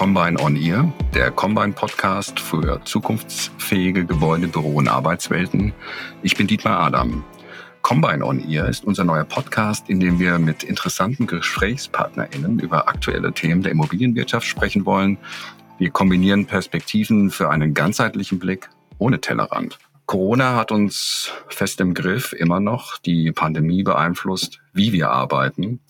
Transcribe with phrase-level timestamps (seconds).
[0.00, 5.74] Combine on Ear, der Combine Podcast für zukunftsfähige Gebäude, Büro und Arbeitswelten.
[6.22, 7.22] Ich bin Dietmar Adam.
[7.82, 13.34] Combine on Ear ist unser neuer Podcast, in dem wir mit interessanten GesprächspartnerInnen über aktuelle
[13.34, 15.18] Themen der Immobilienwirtschaft sprechen wollen.
[15.76, 19.78] Wir kombinieren Perspektiven für einen ganzheitlichen Blick ohne Tellerrand.
[20.06, 22.96] Corona hat uns fest im Griff, immer noch.
[22.96, 25.80] Die Pandemie beeinflusst, wie wir arbeiten.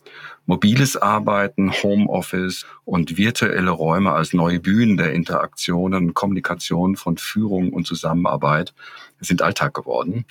[0.51, 7.87] Mobiles Arbeiten, Homeoffice und virtuelle Räume als neue Bühnen der Interaktionen, Kommunikation von Führung und
[7.87, 8.75] Zusammenarbeit
[9.21, 10.25] sind Alltag geworden.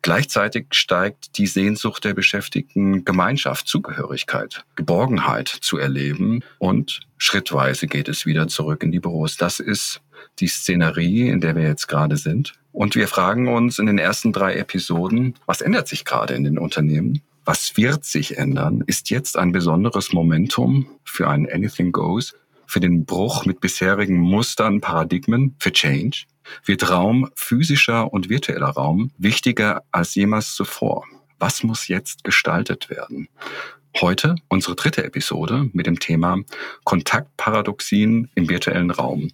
[0.00, 8.24] Gleichzeitig steigt die Sehnsucht der Beschäftigten, Gemeinschaft, Zugehörigkeit, Geborgenheit zu erleben und schrittweise geht es
[8.24, 9.36] wieder zurück in die Büros.
[9.36, 10.00] Das ist
[10.38, 12.54] die Szenerie, in der wir jetzt gerade sind.
[12.72, 16.56] Und wir fragen uns in den ersten drei Episoden, was ändert sich gerade in den
[16.56, 17.20] Unternehmen?
[17.48, 18.82] Was wird sich ändern?
[18.88, 22.34] Ist jetzt ein besonderes Momentum für ein Anything Goes,
[22.66, 26.24] für den Bruch mit bisherigen Mustern, Paradigmen, für Change?
[26.64, 31.04] wird Raum, physischer und virtueller Raum, wichtiger als jemals zuvor.
[31.38, 33.28] Was muss jetzt gestaltet werden?
[34.00, 36.40] Heute unsere dritte Episode mit dem Thema
[36.82, 39.30] Kontaktparadoxien im virtuellen Raum.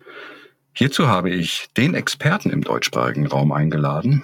[0.74, 4.22] Hierzu habe ich den Experten im deutschsprachigen Raum eingeladen,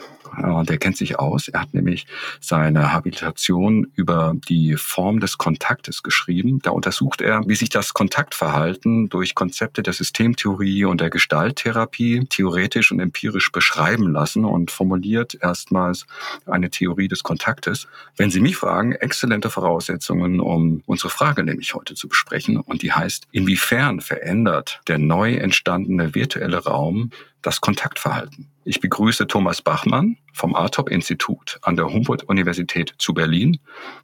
[0.64, 1.48] der kennt sich aus.
[1.48, 2.06] Er hat nämlich
[2.40, 6.60] seine Habilitation über die Form des Kontaktes geschrieben.
[6.62, 12.92] Da untersucht er, wie sich das Kontaktverhalten durch Konzepte der Systemtheorie und der Gestalttherapie theoretisch
[12.92, 16.06] und empirisch beschreiben lassen und formuliert erstmals
[16.46, 17.86] eine Theorie des Kontaktes.
[18.16, 22.58] Wenn Sie mich fragen, exzellente Voraussetzungen, um unsere Frage nämlich heute zu besprechen.
[22.58, 27.10] Und die heißt, inwiefern verändert der neu entstandene virtuelle Raum
[27.48, 28.50] das Kontaktverhalten.
[28.64, 33.58] Ich begrüße Thomas Bachmann vom ARTOP-Institut an der Humboldt-Universität zu Berlin.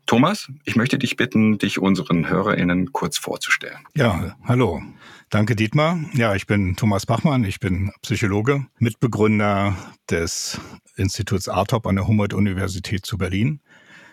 [0.06, 3.80] Thomas, ich möchte dich bitten, dich unseren HörerInnen kurz vorzustellen.
[3.94, 4.80] Ja, hallo.
[5.28, 5.98] Danke, Dietmar.
[6.14, 7.44] Ja, ich bin Thomas Bachmann.
[7.44, 9.76] Ich bin Psychologe, Mitbegründer
[10.10, 10.58] des
[10.96, 13.60] Instituts ARTOP an der Humboldt-Universität zu Berlin.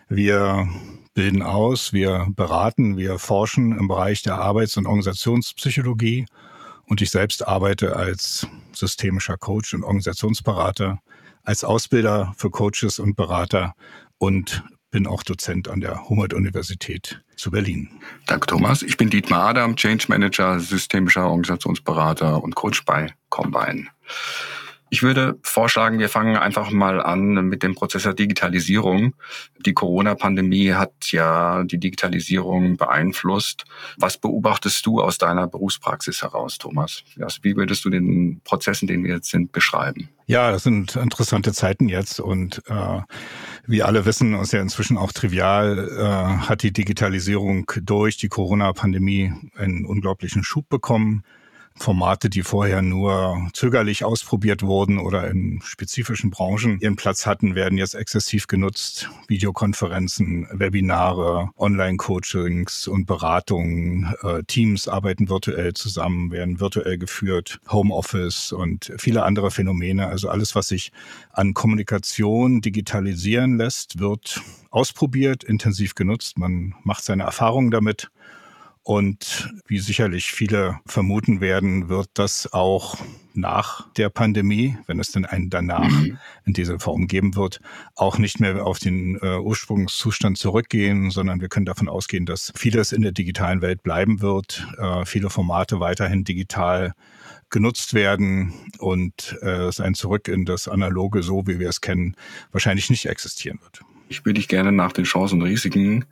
[0.10, 0.68] Wir
[1.14, 6.26] bilden aus, wir beraten, wir forschen im Bereich der Arbeits- und Organisationspsychologie
[6.92, 11.00] und ich selbst arbeite als systemischer Coach und Organisationsberater,
[11.42, 13.76] als Ausbilder für Coaches und Berater
[14.18, 17.90] und bin auch Dozent an der Humboldt-Universität zu Berlin.
[18.28, 18.82] Danke, Thomas.
[18.82, 23.88] Ich bin Dietmar Adam, Change Manager, systemischer Organisationsberater und Coach bei Combine.
[24.94, 29.16] Ich würde vorschlagen, wir fangen einfach mal an mit dem Prozess der Digitalisierung.
[29.66, 33.64] Die Corona-Pandemie hat ja die Digitalisierung beeinflusst.
[33.96, 37.04] Was beobachtest du aus deiner Berufspraxis heraus, Thomas?
[37.42, 40.10] Wie würdest du den Prozessen, den wir jetzt sind, beschreiben?
[40.26, 43.00] Ja, das sind interessante Zeiten jetzt und äh,
[43.66, 49.32] wie alle wissen, ist ja inzwischen auch trivial, äh, hat die Digitalisierung durch die Corona-Pandemie
[49.56, 51.24] einen unglaublichen Schub bekommen.
[51.76, 57.78] Formate, die vorher nur zögerlich ausprobiert wurden oder in spezifischen Branchen ihren Platz hatten, werden
[57.78, 59.10] jetzt exzessiv genutzt.
[59.28, 64.14] Videokonferenzen, Webinare, Online-Coachings und Beratungen.
[64.22, 70.08] Äh, Teams arbeiten virtuell zusammen, werden virtuell geführt, Homeoffice und viele andere Phänomene.
[70.08, 70.92] Also alles, was sich
[71.32, 76.38] an Kommunikation digitalisieren lässt, wird ausprobiert, intensiv genutzt.
[76.38, 78.12] Man macht seine Erfahrungen damit
[78.84, 82.98] und wie sicherlich viele vermuten werden, wird das auch
[83.34, 86.18] nach der Pandemie, wenn es denn einen danach mhm.
[86.46, 87.62] in dieser Form geben wird,
[87.96, 92.92] auch nicht mehr auf den äh, Ursprungszustand zurückgehen, sondern wir können davon ausgehen, dass vieles
[92.92, 96.94] in der digitalen Welt bleiben wird, äh, viele Formate weiterhin digital
[97.52, 102.16] genutzt werden und äh, es ein Zurück in das Analoge, so wie wir es kennen,
[102.52, 103.82] wahrscheinlich nicht existieren wird.
[104.12, 106.04] Ich würde dich gerne nach den Chancen und Risiken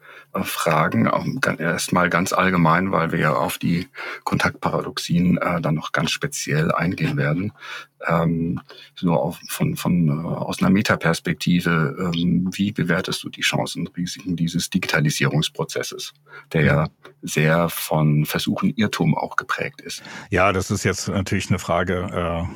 [0.43, 1.09] fragen.
[1.57, 3.87] Erstmal ganz allgemein, weil wir ja auf die
[4.23, 7.53] Kontaktparadoxien äh, dann noch ganz speziell eingehen werden.
[8.07, 8.61] Ähm,
[8.95, 13.97] so auf, von, von, äh, aus einer Metaperspektive, ähm, wie bewertest du die Chancen und
[13.97, 16.13] Risiken dieses Digitalisierungsprozesses,
[16.53, 16.87] der ja
[17.21, 20.01] sehr von Versuchen Irrtum auch geprägt ist?
[20.29, 22.47] Ja, das ist jetzt natürlich eine Frage,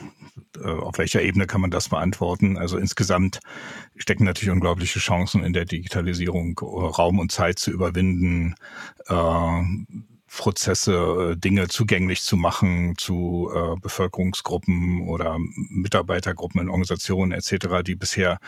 [0.62, 2.58] äh, auf welcher Ebene kann man das beantworten?
[2.58, 3.40] Also insgesamt
[3.96, 8.56] stecken natürlich unglaubliche Chancen in der Digitalisierung, Raum und Zeit zu überwinden,
[9.08, 9.62] äh,
[10.36, 15.38] Prozesse, äh, Dinge zugänglich zu machen zu äh, Bevölkerungsgruppen oder
[15.70, 18.40] Mitarbeitergruppen in Organisationen etc., die bisher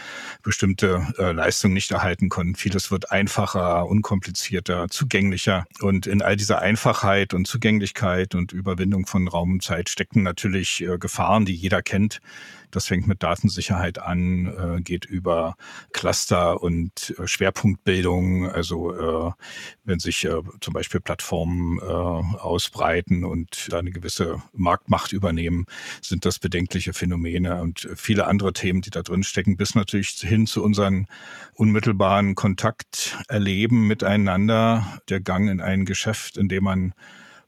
[0.41, 2.55] bestimmte äh, Leistungen nicht erhalten konnten.
[2.55, 5.65] Vieles wird einfacher, unkomplizierter, zugänglicher.
[5.81, 10.81] Und in all dieser Einfachheit und Zugänglichkeit und Überwindung von Raum und Zeit stecken natürlich
[10.81, 12.19] äh, Gefahren, die jeder kennt
[12.75, 15.55] Das fängt mit Datensicherheit an, äh, geht über
[15.93, 18.49] Cluster und äh, Schwerpunktbildung.
[18.49, 18.93] Also
[19.29, 19.31] äh,
[19.85, 20.27] wenn sich
[20.59, 25.67] zum Beispiel Plattformen ausbreiten und da eine gewisse Marktmacht übernehmen,
[26.01, 30.47] sind das bedenkliche Phänomene und viele andere Themen, die da drin stecken, bis natürlich hin
[30.47, 31.07] zu unseren
[31.53, 36.93] unmittelbaren Kontakt erleben miteinander, der Gang in ein Geschäft, in dem man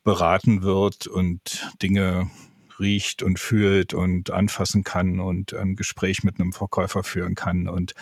[0.04, 2.30] beraten wird und Dinge
[2.80, 7.94] riecht und fühlt und anfassen kann und ein Gespräch mit einem Verkäufer führen kann und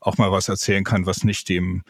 [0.00, 1.82] auch mal was erzählen kann, was nicht dem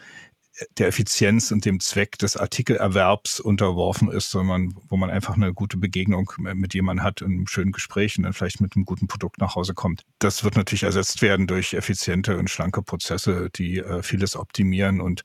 [0.77, 5.77] der Effizienz und dem Zweck des Artikelerwerbs unterworfen ist, sondern wo man einfach eine gute
[5.77, 9.37] Begegnung mit jemandem hat, in einem schönen Gespräch und dann vielleicht mit einem guten Produkt
[9.37, 10.03] nach Hause kommt.
[10.19, 15.23] Das wird natürlich ersetzt werden durch effiziente und schlanke Prozesse, die äh, vieles optimieren und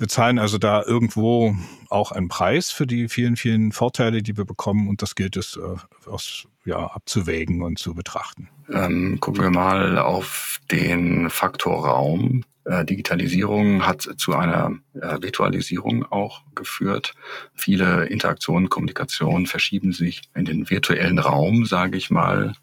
[0.00, 1.54] wir zahlen also da irgendwo
[1.90, 5.58] auch einen Preis für die vielen, vielen Vorteile, die wir bekommen und das gilt es
[5.58, 8.48] äh, aus, ja, abzuwägen und zu betrachten.
[8.72, 12.44] Ähm, gucken wir mal auf den Faktor Raum.
[12.64, 17.14] Äh, Digitalisierung hat zu einer äh, Virtualisierung auch geführt.
[17.54, 22.54] Viele Interaktionen, Kommunikationen verschieben sich in den virtuellen Raum, sage ich mal.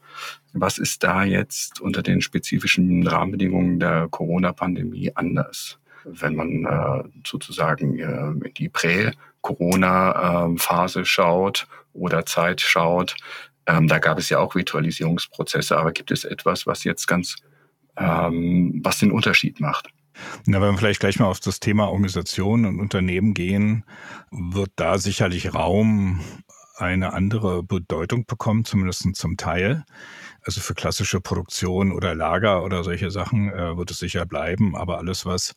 [0.54, 5.78] Was ist da jetzt unter den spezifischen Rahmenbedingungen der Corona-Pandemie anders?
[6.08, 13.16] Wenn man äh, sozusagen äh, in die Prä-Corona-Phase schaut oder Zeit schaut,
[13.68, 17.36] ähm, da gab es ja auch Virtualisierungsprozesse, aber gibt es etwas, was jetzt ganz,
[17.98, 19.90] ähm, was den Unterschied macht?
[20.46, 23.84] Na, wenn wir vielleicht gleich mal auf das Thema Organisation und Unternehmen gehen,
[24.32, 26.22] wird da sicherlich Raum
[26.76, 29.84] eine andere Bedeutung bekommen, zumindest zum Teil.
[30.44, 34.98] Also für klassische Produktion oder Lager oder solche Sachen äh, wird es sicher bleiben, aber
[34.98, 35.54] alles, was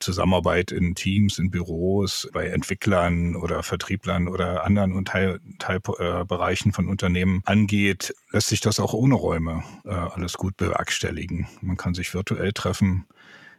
[0.00, 7.42] Zusammenarbeit in Teams, in Büros, bei Entwicklern oder Vertrieblern oder anderen Teil, Teilbereichen von Unternehmen
[7.44, 11.46] angeht, lässt sich das auch ohne Räume äh, alles gut bewerkstelligen.
[11.60, 13.06] Man kann sich virtuell treffen.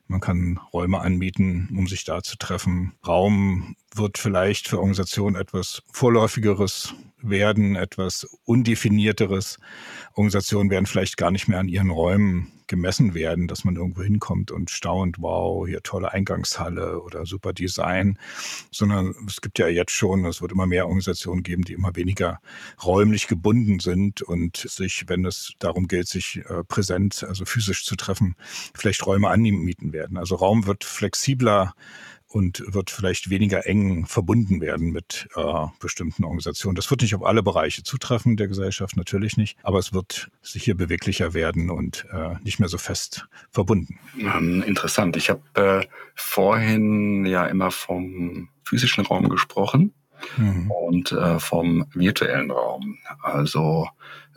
[0.07, 2.91] Man kann Räume anmieten, um sich da zu treffen.
[3.07, 9.57] Raum wird vielleicht für Organisationen etwas Vorläufigeres werden, etwas Undefinierteres.
[10.13, 14.49] Organisationen werden vielleicht gar nicht mehr an ihren Räumen gemessen werden, dass man irgendwo hinkommt
[14.49, 18.17] und staunt, wow, hier tolle Eingangshalle oder super Design,
[18.71, 22.39] sondern es gibt ja jetzt schon, es wird immer mehr Organisationen geben, die immer weniger
[22.83, 27.97] räumlich gebunden sind und sich, wenn es darum geht, sich äh, präsent, also physisch zu
[27.97, 28.35] treffen,
[28.73, 30.17] vielleicht Räume anmieten werden.
[30.17, 31.75] Also Raum wird flexibler
[32.31, 36.75] und wird vielleicht weniger eng verbunden werden mit äh, bestimmten Organisationen.
[36.75, 40.73] Das wird nicht auf alle Bereiche zutreffen der Gesellschaft, natürlich nicht, aber es wird sicher
[40.73, 43.99] beweglicher werden und äh, nicht mehr so fest verbunden.
[44.17, 45.17] Ähm, interessant.
[45.17, 45.85] Ich habe äh,
[46.15, 49.93] vorhin ja immer vom physischen Raum gesprochen
[50.37, 50.71] mhm.
[50.71, 52.97] und äh, vom virtuellen Raum.
[53.21, 53.87] Also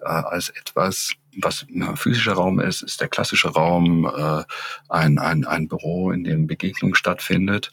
[0.00, 4.42] äh, als etwas, was ein physischer Raum ist, ist der klassische Raum äh,
[4.88, 7.70] ein, ein, ein Büro, in dem Begegnung stattfindet.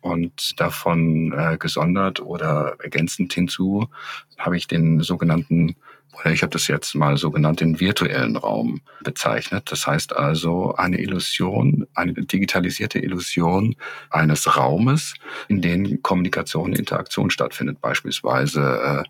[0.00, 3.88] Und davon äh, gesondert oder ergänzend hinzu
[4.36, 5.76] habe ich den sogenannten
[6.20, 9.70] oder ich habe das jetzt mal so genannt, den virtuellen Raum bezeichnet.
[9.70, 13.76] Das heißt also eine Illusion, eine digitalisierte Illusion
[14.10, 15.14] eines Raumes,
[15.48, 19.04] in dem Kommunikation, Interaktion stattfindet, beispielsweise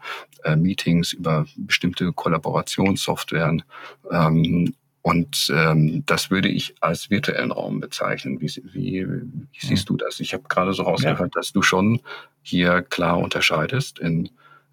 [0.45, 3.62] äh, äh, Meetings über bestimmte Kollaborationssoftwaren.
[4.11, 8.40] Ähm, und ähm, das würde ich als virtuellen Raum bezeichnen.
[8.40, 10.19] Wie, wie, wie siehst du das?
[10.19, 11.40] Ich habe gerade so rausgehört, ja.
[11.40, 12.00] dass du schon
[12.43, 14.31] hier klar unterscheidest in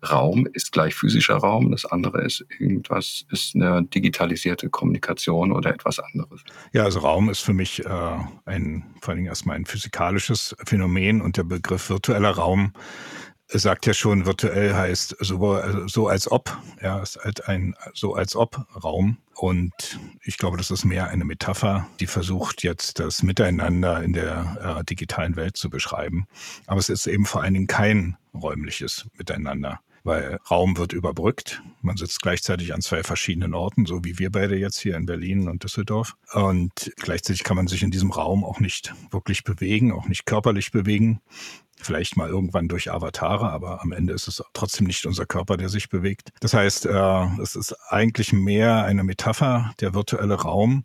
[0.09, 5.99] Raum ist gleich physischer Raum, das andere ist irgendwas, ist eine digitalisierte Kommunikation oder etwas
[5.99, 6.41] anderes.
[6.73, 11.21] Ja, also Raum ist für mich äh, ein, vor allen Dingen erstmal ein physikalisches Phänomen
[11.21, 12.73] und der Begriff virtueller Raum
[13.59, 18.35] sagt ja schon, virtuell heißt so, so als ob, ja, ist halt ein so als
[18.35, 19.17] ob Raum.
[19.35, 24.77] Und ich glaube, das ist mehr eine Metapher, die versucht jetzt das Miteinander in der
[24.79, 26.27] äh, digitalen Welt zu beschreiben.
[26.67, 31.61] Aber es ist eben vor allen Dingen kein räumliches Miteinander weil Raum wird überbrückt.
[31.81, 35.47] Man sitzt gleichzeitig an zwei verschiedenen Orten, so wie wir beide jetzt hier in Berlin
[35.47, 36.15] und Düsseldorf.
[36.33, 40.71] Und gleichzeitig kann man sich in diesem Raum auch nicht wirklich bewegen, auch nicht körperlich
[40.71, 41.21] bewegen.
[41.81, 45.69] Vielleicht mal irgendwann durch Avatare, aber am Ende ist es trotzdem nicht unser Körper, der
[45.69, 46.29] sich bewegt.
[46.39, 50.83] Das heißt, äh, es ist eigentlich mehr eine Metapher, der virtuelle Raum,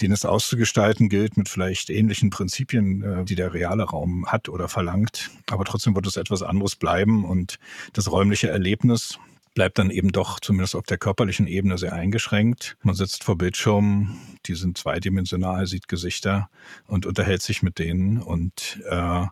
[0.00, 4.68] den es auszugestalten gilt mit vielleicht ähnlichen Prinzipien, äh, die der reale Raum hat oder
[4.68, 5.30] verlangt.
[5.50, 7.58] Aber trotzdem wird es etwas anderes bleiben und
[7.92, 9.18] das räumliche Erlebnis
[9.58, 12.76] bleibt dann eben doch zumindest auf der körperlichen Ebene sehr eingeschränkt.
[12.82, 16.48] Man sitzt vor Bildschirmen, die sind zweidimensional, sieht Gesichter
[16.86, 18.22] und unterhält sich mit denen.
[18.22, 19.26] Und äh,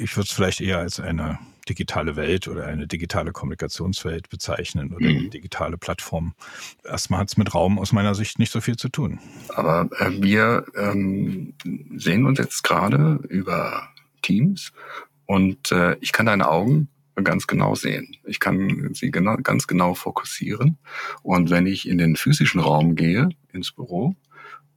[0.00, 1.38] ich würde es vielleicht eher als eine
[1.68, 5.30] digitale Welt oder eine digitale Kommunikationswelt bezeichnen oder mhm.
[5.30, 6.34] digitale Plattform.
[6.84, 9.20] Erstmal hat es mit Raum aus meiner Sicht nicht so viel zu tun.
[9.50, 11.54] Aber äh, wir ähm,
[11.96, 13.88] sehen uns jetzt gerade über
[14.22, 14.72] Teams
[15.26, 16.88] und äh, ich kann deine Augen
[17.22, 18.16] ganz genau sehen.
[18.24, 20.78] Ich kann sie genau, ganz genau fokussieren.
[21.22, 24.16] Und wenn ich in den physischen Raum gehe, ins Büro,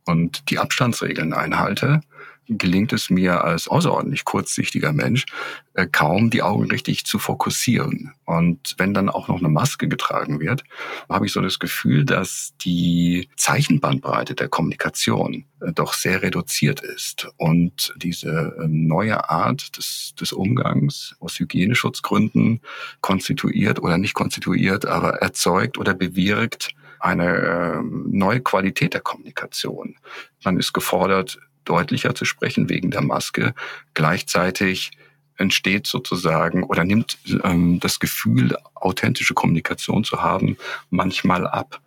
[0.05, 2.01] und die Abstandsregeln einhalte,
[2.47, 5.25] gelingt es mir als außerordentlich kurzsichtiger Mensch
[5.73, 8.13] äh, kaum, die Augen richtig zu fokussieren.
[8.25, 10.63] Und wenn dann auch noch eine Maske getragen wird,
[11.09, 17.27] habe ich so das Gefühl, dass die Zeichenbandbreite der Kommunikation äh, doch sehr reduziert ist.
[17.37, 22.61] Und diese äh, neue Art des, des Umgangs aus Hygieneschutzgründen
[23.01, 29.97] konstituiert oder nicht konstituiert, aber erzeugt oder bewirkt eine neue Qualität der Kommunikation.
[30.45, 33.53] Man ist gefordert, deutlicher zu sprechen wegen der Maske.
[33.93, 34.91] Gleichzeitig
[35.37, 40.57] entsteht sozusagen oder nimmt ähm, das Gefühl, authentische Kommunikation zu haben,
[40.89, 41.81] manchmal ab.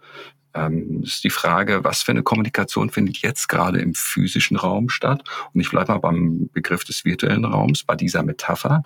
[0.54, 5.22] Ähm, ist die Frage, was für eine Kommunikation findet jetzt gerade im physischen Raum statt?
[5.52, 8.82] Und ich bleibe mal beim Begriff des virtuellen Raums, bei dieser Metapher.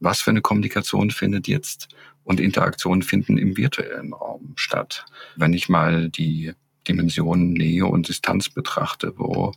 [0.00, 1.88] Was für eine Kommunikation findet jetzt
[2.24, 5.04] und Interaktionen finden im virtuellen Raum statt?
[5.36, 6.52] Wenn ich mal die
[6.88, 9.52] Dimensionen Nähe und Distanz betrachte, wo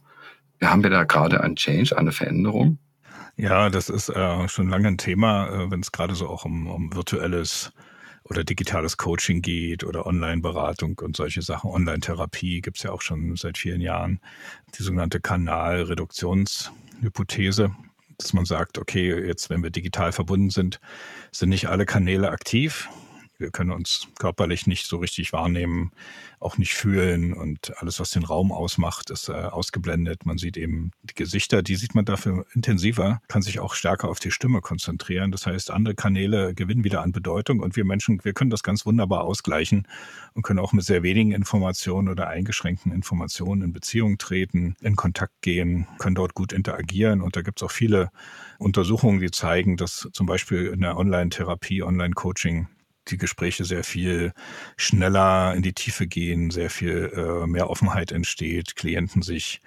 [0.62, 2.80] haben wir da gerade einen Change, eine Veränderung?
[3.38, 6.68] Ja, das ist äh, schon lange ein Thema, äh, wenn es gerade so auch um,
[6.68, 7.72] um virtuelles
[8.24, 11.70] oder digitales Coaching geht oder Online-Beratung und solche Sachen.
[11.70, 14.20] Online-Therapie gibt es ja auch schon seit vielen Jahren.
[14.78, 17.76] Die sogenannte Kanalreduktionshypothese,
[18.18, 20.80] dass man sagt, okay, jetzt wenn wir digital verbunden sind,
[21.32, 22.90] sind nicht alle Kanäle aktiv.
[23.38, 25.92] Wir können uns körperlich nicht so richtig wahrnehmen,
[26.40, 30.26] auch nicht fühlen und alles, was den Raum ausmacht, ist äh, ausgeblendet.
[30.26, 34.20] Man sieht eben die Gesichter, die sieht man dafür intensiver, kann sich auch stärker auf
[34.20, 35.32] die Stimme konzentrieren.
[35.32, 38.86] Das heißt, andere Kanäle gewinnen wieder an Bedeutung und wir Menschen, wir können das ganz
[38.86, 39.88] wunderbar ausgleichen
[40.34, 45.34] und können auch mit sehr wenigen Informationen oder eingeschränkten Informationen in Beziehung treten, in Kontakt
[45.42, 48.12] gehen, können dort gut interagieren und da gibt es auch viele
[48.60, 52.68] Untersuchungen, die zeigen, dass zum Beispiel in der Online-Therapie, Online-Coaching
[53.08, 54.34] die Gespräche sehr viel
[54.78, 59.62] schneller in die Tiefe gehen, sehr viel äh, mehr Offenheit entsteht, Klienten sich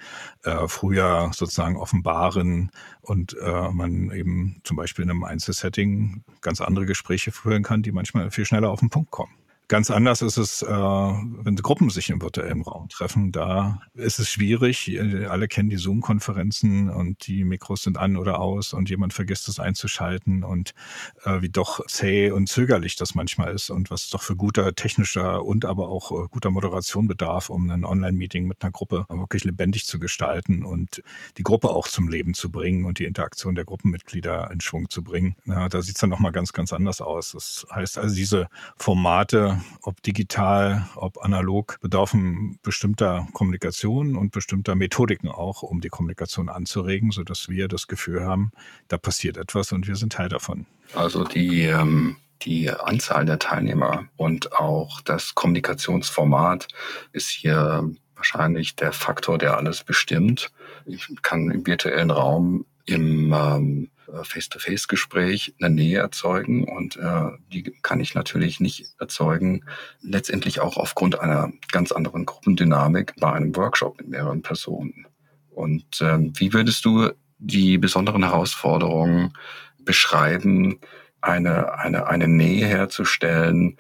[0.45, 6.87] äh, früher sozusagen offenbaren und äh, man eben zum Beispiel in einem Einzelsetting ganz andere
[6.87, 9.38] Gespräche führen kann, die manchmal viel schneller auf den Punkt kommen.
[9.71, 13.33] Ganz anders ist es, äh, wenn Gruppen sich im virtuellen Raum treffen.
[13.33, 14.99] Da ist es schwierig.
[15.29, 19.61] Alle kennen die Zoom-Konferenzen und die Mikros sind an oder aus und jemand vergisst es
[19.61, 20.73] einzuschalten und
[21.25, 25.45] äh, wie doch zäh und zögerlich das manchmal ist und was doch für guter technischer
[25.45, 29.85] und aber auch äh, guter Moderation bedarf, um ein Online-Meeting mit einer Gruppe wirklich lebendig
[29.85, 31.03] zu gestalten und
[31.37, 35.05] die Gruppe auch zum Leben zu bringen und die Interaktion der Gruppenmitglieder in Schwung zu
[35.05, 35.37] bringen.
[35.45, 37.33] Ja, da sieht es dann nochmal ganz, ganz anders aus.
[37.33, 38.49] Das heißt also, diese
[38.79, 46.49] Formate, ob digital, ob analog, bedürfen bestimmter Kommunikation und bestimmter Methodiken auch, um die Kommunikation
[46.49, 48.53] anzuregen, sodass wir das Gefühl haben,
[48.89, 50.67] da passiert etwas und wir sind Teil davon.
[50.95, 56.69] Also die, ähm, die Anzahl der Teilnehmer und auch das Kommunikationsformat
[57.13, 60.51] ist hier wahrscheinlich der Faktor, der alles bestimmt.
[60.87, 67.63] Ich kann im virtuellen Raum im ähm, äh, Face-to-Face-Gespräch eine Nähe erzeugen und äh, die
[67.83, 69.65] kann ich natürlich nicht erzeugen,
[70.01, 75.07] letztendlich auch aufgrund einer ganz anderen Gruppendynamik bei einem Workshop mit mehreren Personen.
[75.51, 79.33] Und äh, wie würdest du die besonderen Herausforderungen
[79.85, 80.79] beschreiben,
[81.21, 83.77] eine, eine, eine Nähe herzustellen,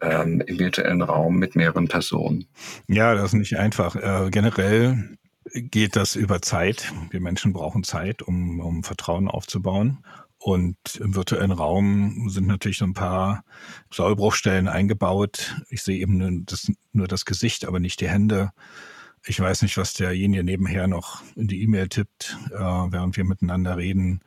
[0.00, 2.46] ähm, im virtuellen Raum mit mehreren Personen?
[2.88, 3.96] Ja, das ist nicht einfach.
[3.96, 5.16] Äh, generell
[5.52, 6.92] geht das über Zeit.
[7.10, 10.04] Wir Menschen brauchen Zeit, um, um Vertrauen aufzubauen.
[10.38, 13.44] Und im virtuellen Raum sind natürlich so ein paar
[13.92, 15.62] Sollbruchstellen eingebaut.
[15.68, 18.50] Ich sehe eben nur das, nur das Gesicht, aber nicht die Hände.
[19.24, 23.76] Ich weiß nicht, was derjenige nebenher noch in die E-Mail tippt, äh, während wir miteinander
[23.76, 24.20] reden.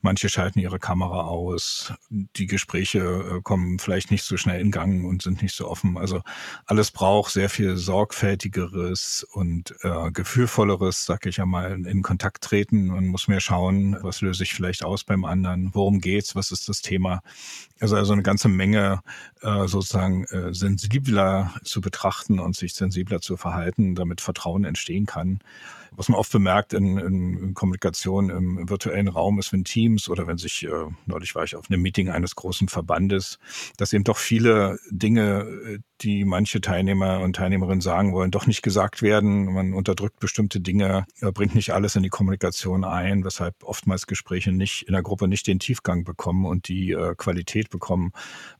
[0.00, 1.92] Manche schalten ihre Kamera aus.
[2.10, 5.98] Die Gespräche äh, kommen vielleicht nicht so schnell in Gang und sind nicht so offen.
[5.98, 6.22] Also
[6.66, 12.86] alles braucht sehr viel sorgfältigeres und äh, gefühlvolleres, sag ich ja mal, in Kontakt treten.
[12.86, 16.68] Man muss mehr schauen, was löse ich vielleicht aus beim anderen, worum geht's, was ist
[16.68, 17.22] das Thema.
[17.80, 19.02] Also also eine ganze Menge
[19.42, 25.40] äh, sozusagen äh, sensibler zu betrachten und sich sensibler zu verhalten, damit Vertrauen entstehen kann.
[25.92, 30.38] Was man oft bemerkt in, in Kommunikation im virtuellen Raum ist, wenn Teams oder wenn
[30.38, 33.38] sich, äh, neulich war ich auf einem Meeting eines großen Verbandes,
[33.76, 38.62] dass eben doch viele Dinge, äh, die manche Teilnehmer und Teilnehmerinnen sagen wollen, doch nicht
[38.62, 39.52] gesagt werden.
[39.52, 44.82] Man unterdrückt bestimmte Dinge, bringt nicht alles in die Kommunikation ein, weshalb oftmals Gespräche nicht
[44.82, 48.12] in der Gruppe nicht den Tiefgang bekommen und die äh, Qualität bekommen,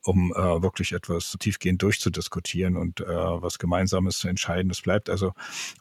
[0.03, 4.71] um äh, wirklich etwas tiefgehend durchzudiskutieren und äh, was Gemeinsames zu entscheiden.
[4.71, 5.33] Es bleibt also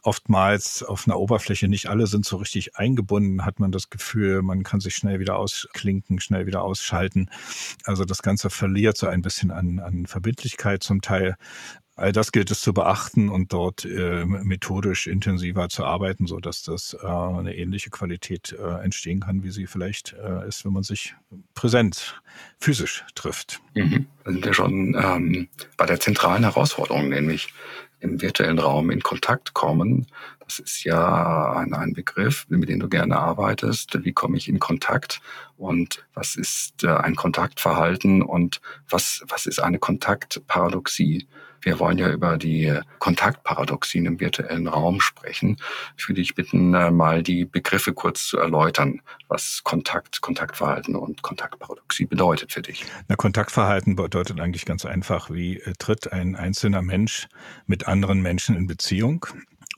[0.02, 4.62] oftmals auf einer Oberfläche nicht alle sind so richtig eingebunden, hat man das Gefühl, man
[4.62, 7.30] kann sich schnell wieder ausklinken, schnell wieder ausschalten.
[7.84, 11.36] Also das Ganze verliert so ein bisschen an, an Verbindlichkeit zum Teil.
[11.98, 16.62] All das gilt es zu beachten und dort äh, methodisch intensiver zu arbeiten, so dass
[16.62, 20.84] das äh, eine ähnliche Qualität äh, entstehen kann, wie sie vielleicht äh, ist, wenn man
[20.84, 21.16] sich
[21.54, 22.22] präsent,
[22.60, 23.60] physisch trifft.
[23.74, 24.06] Mhm.
[24.22, 27.52] Da sind wir schon ähm, bei der zentralen Herausforderung, nämlich
[27.98, 30.06] im virtuellen Raum in Kontakt kommen.
[30.48, 34.02] Das ist ja ein, ein Begriff, mit dem du gerne arbeitest.
[34.02, 35.20] Wie komme ich in Kontakt?
[35.58, 38.22] Und was ist äh, ein Kontaktverhalten?
[38.22, 41.28] Und was, was ist eine Kontaktparadoxie?
[41.60, 45.58] Wir wollen ja über die Kontaktparadoxien im virtuellen Raum sprechen.
[45.98, 51.20] Ich würde dich bitten, äh, mal die Begriffe kurz zu erläutern, was Kontakt, Kontaktverhalten und
[51.20, 52.86] Kontaktparadoxie bedeutet für dich.
[53.08, 57.28] Na, Kontaktverhalten bedeutet eigentlich ganz einfach, wie äh, tritt ein einzelner Mensch
[57.66, 59.26] mit anderen Menschen in Beziehung?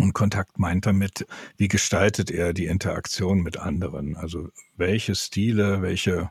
[0.01, 1.27] Und Kontakt meint damit,
[1.57, 4.17] wie gestaltet er die Interaktion mit anderen?
[4.17, 6.31] Also welche Stile, welche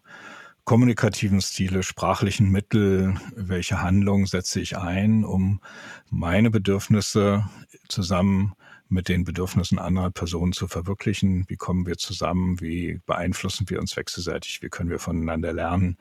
[0.63, 5.61] kommunikativen Stile, sprachlichen Mittel, welche Handlungen setze ich ein, um
[6.09, 7.49] meine Bedürfnisse
[7.87, 8.53] zusammen
[8.89, 11.45] mit den Bedürfnissen anderer Personen zu verwirklichen.
[11.47, 12.59] Wie kommen wir zusammen?
[12.59, 14.61] Wie beeinflussen wir uns wechselseitig?
[14.61, 15.97] Wie können wir voneinander lernen?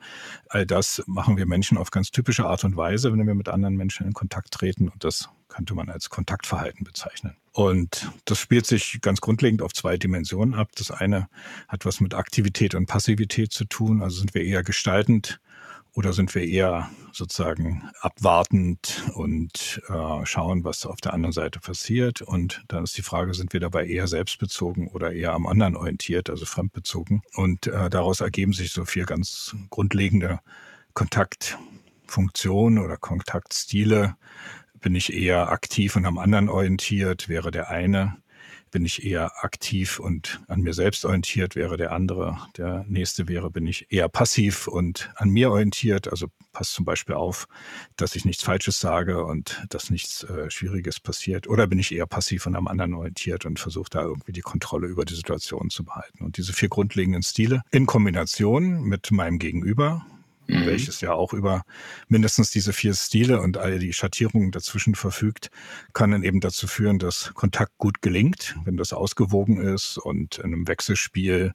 [0.49, 3.75] All das machen wir Menschen auf ganz typische Art und Weise, wenn wir mit anderen
[3.75, 4.89] Menschen in Kontakt treten.
[4.89, 7.35] Und das könnte man als Kontaktverhalten bezeichnen.
[7.51, 10.69] Und das spielt sich ganz grundlegend auf zwei Dimensionen ab.
[10.75, 11.27] Das eine
[11.67, 14.01] hat was mit Aktivität und Passivität zu tun.
[14.01, 15.39] Also sind wir eher gestaltend
[15.93, 22.21] oder sind wir eher sozusagen abwartend und äh, schauen, was auf der anderen Seite passiert?
[22.21, 26.29] Und dann ist die Frage, sind wir dabei eher selbstbezogen oder eher am anderen orientiert,
[26.29, 27.21] also fremdbezogen?
[27.35, 30.39] Und äh, daraus ergeben sich so vier ganz grundlegende
[30.93, 34.15] Kontaktfunktionen oder Kontaktstile,
[34.79, 38.17] bin ich eher aktiv und am anderen orientiert, wäre der eine.
[38.71, 42.37] Bin ich eher aktiv und an mir selbst orientiert, wäre der andere.
[42.57, 46.07] Der nächste wäre, bin ich eher passiv und an mir orientiert.
[46.09, 47.47] Also passt zum Beispiel auf,
[47.95, 51.47] dass ich nichts Falsches sage und dass nichts äh, Schwieriges passiert.
[51.47, 54.87] Oder bin ich eher passiv und am anderen orientiert und versuche da irgendwie die Kontrolle
[54.87, 56.23] über die Situation zu behalten.
[56.23, 60.05] Und diese vier grundlegenden Stile in Kombination mit meinem Gegenüber,
[60.49, 60.65] mhm.
[60.65, 61.63] welches ja auch über
[62.07, 65.49] mindestens diese vier Stile und all die Schattierungen dazwischen verfügt,
[65.93, 70.45] kann dann eben dazu führen, dass Kontakt gut gelingt, wenn das ausgewogen ist und in
[70.45, 71.53] einem Wechselspiel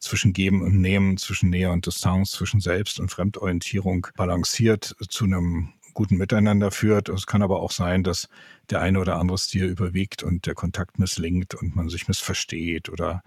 [0.00, 5.72] zwischen Geben und Nehmen, zwischen Nähe und Distanz, zwischen Selbst- und Fremdorientierung balanciert zu einem
[5.94, 7.08] guten Miteinander führt.
[7.08, 8.28] Es kann aber auch sein, dass
[8.70, 13.22] der eine oder andere Stil überwiegt und der Kontakt misslingt und man sich missversteht oder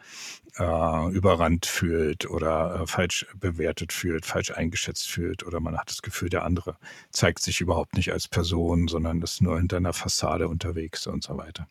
[0.57, 6.01] äh, überrannt fühlt oder äh, falsch bewertet fühlt, falsch eingeschätzt fühlt oder man hat das
[6.01, 6.77] Gefühl, der andere
[7.11, 11.37] zeigt sich überhaupt nicht als Person, sondern ist nur hinter einer Fassade unterwegs und so
[11.37, 11.67] weiter.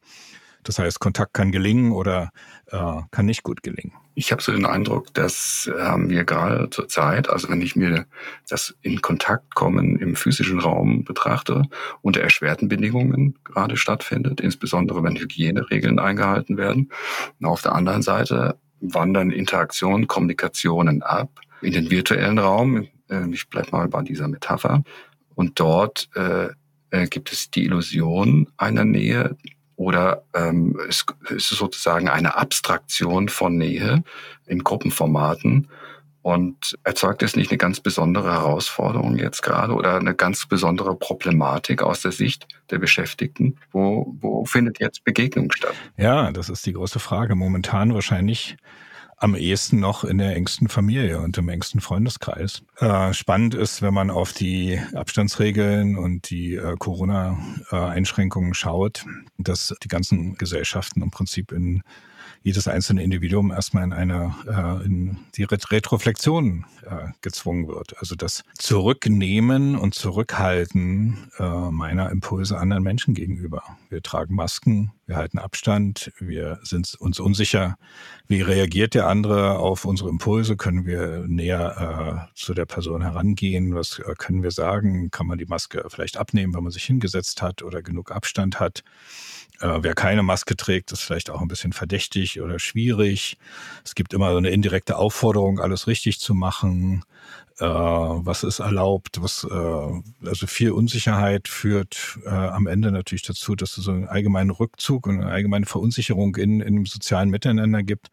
[0.64, 2.31] Das heißt, Kontakt kann gelingen oder
[2.66, 3.92] äh, kann nicht gut gelingen.
[4.16, 8.07] Ich habe so den Eindruck, dass ähm, wir gerade zur Zeit, also wenn ich mir
[8.48, 11.62] das in Kontakt kommen im physischen Raum betrachte,
[12.00, 16.90] unter erschwerten Bedingungen gerade stattfindet, insbesondere wenn Hygieneregeln eingehalten werden.
[17.40, 22.87] Und auf der anderen Seite wandern Interaktionen, Kommunikationen ab in den virtuellen Raum.
[23.09, 24.85] Äh, ich bleib mal bei dieser Metapher.
[25.35, 26.50] Und dort äh,
[26.90, 29.37] äh gibt es die Illusion einer Nähe,
[29.77, 34.03] oder ähm, es ist sozusagen eine Abstraktion von Nähe
[34.47, 35.69] in Gruppenformaten
[36.25, 41.83] und erzeugt es nicht eine ganz besondere Herausforderung jetzt gerade oder eine ganz besondere Problematik
[41.83, 43.59] aus der Sicht der Beschäftigten?
[43.73, 45.75] Wo, wo findet jetzt Begegnung statt?
[45.99, 47.35] Ja, das ist die große Frage.
[47.35, 48.57] Momentan wahrscheinlich
[49.25, 52.63] am ehesten noch in der engsten Familie und im engsten Freundeskreis.
[52.77, 59.07] Äh, spannend ist, wenn man auf die Abstandsregeln und die äh, Corona-Einschränkungen schaut,
[59.39, 61.83] dass die ganzen Gesellschaften im Prinzip in
[62.44, 67.98] jedes einzelne Individuum erstmal in eine äh, in die Retroflexion äh, gezwungen wird.
[67.98, 73.62] Also das Zurücknehmen und Zurückhalten äh, meiner Impulse anderen Menschen gegenüber.
[73.88, 77.76] Wir tragen Masken, wir halten Abstand, wir sind uns unsicher,
[78.26, 83.74] wie reagiert der andere auf unsere Impulse, können wir näher äh, zu der Person herangehen,
[83.74, 87.40] was äh, können wir sagen, kann man die Maske vielleicht abnehmen, wenn man sich hingesetzt
[87.40, 88.85] hat oder genug Abstand hat.
[89.61, 93.38] Äh, wer keine Maske trägt, ist vielleicht auch ein bisschen verdächtig oder schwierig.
[93.85, 97.05] Es gibt immer so eine indirekte Aufforderung, alles richtig zu machen.
[97.61, 103.55] äh, was ist erlaubt, was äh, also viel Unsicherheit führt äh, am Ende natürlich dazu,
[103.55, 107.83] dass es so einen allgemeinen Rückzug und eine allgemeine Verunsicherung in, in dem sozialen Miteinander
[107.85, 108.11] gibt,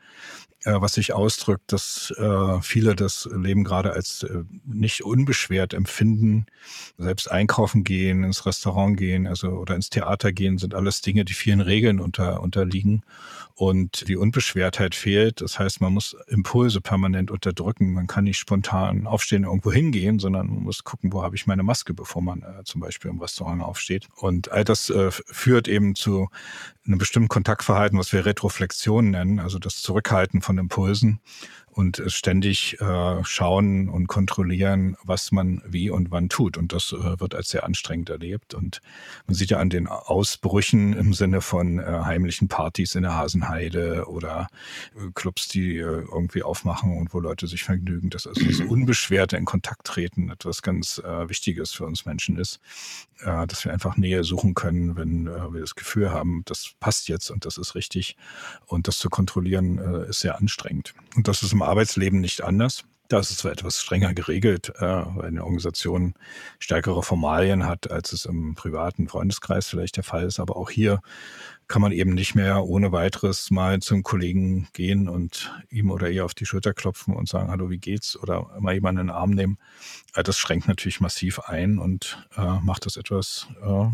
[0.65, 6.45] was sich ausdrückt, dass äh, viele das Leben gerade als äh, nicht unbeschwert empfinden.
[6.97, 11.33] Selbst einkaufen gehen, ins Restaurant gehen, also oder ins Theater gehen, sind alles Dinge, die
[11.33, 13.03] vielen Regeln unter, unterliegen
[13.55, 15.41] und die Unbeschwertheit fehlt.
[15.41, 17.93] Das heißt, man muss Impulse permanent unterdrücken.
[17.93, 21.63] Man kann nicht spontan aufstehen, irgendwo hingehen, sondern man muss gucken, wo habe ich meine
[21.63, 24.07] Maske, bevor man äh, zum Beispiel im Restaurant aufsteht.
[24.15, 26.29] Und all das äh, führt eben zu
[26.85, 31.19] einem bestimmten Kontaktverhalten, was wir Retroflexion nennen, also das Zurückhalten von Impulsen
[31.71, 36.57] und ständig äh, schauen und kontrollieren, was man wie und wann tut.
[36.57, 38.53] Und das äh, wird als sehr anstrengend erlebt.
[38.53, 38.81] Und
[39.25, 44.05] man sieht ja an den Ausbrüchen im Sinne von äh, heimlichen Partys in der Hasenheide
[44.07, 44.47] oder
[44.95, 49.37] äh, Clubs, die äh, irgendwie aufmachen und wo Leute sich vergnügen, dass also das unbeschwerte
[49.37, 52.59] in Kontakt treten etwas ganz äh, Wichtiges für uns Menschen ist,
[53.23, 57.07] äh, dass wir einfach Nähe suchen können, wenn äh, wir das Gefühl haben, das passt
[57.07, 58.17] jetzt und das ist richtig.
[58.65, 60.93] Und das zu kontrollieren äh, ist sehr anstrengend.
[61.15, 62.83] Und das ist im Arbeitsleben nicht anders.
[63.11, 66.13] Da ist es zwar etwas strenger geregelt, äh, weil eine Organisation
[66.59, 70.39] stärkere Formalien hat, als es im privaten Freundeskreis vielleicht der Fall ist.
[70.39, 71.01] Aber auch hier
[71.67, 76.23] kann man eben nicht mehr ohne weiteres mal zum Kollegen gehen und ihm oder ihr
[76.23, 78.17] auf die Schulter klopfen und sagen, hallo, wie geht's?
[78.17, 79.57] Oder mal jemanden in den Arm nehmen.
[80.15, 83.87] Äh, das schränkt natürlich massiv ein und äh, macht das etwas äh,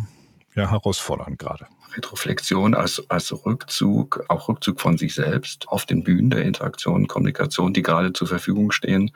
[0.57, 1.67] ja, herausfordernd gerade.
[1.95, 7.73] Retroflexion als, als Rückzug, auch Rückzug von sich selbst auf den Bühnen der Interaktion, Kommunikation,
[7.73, 9.11] die gerade zur Verfügung stehen.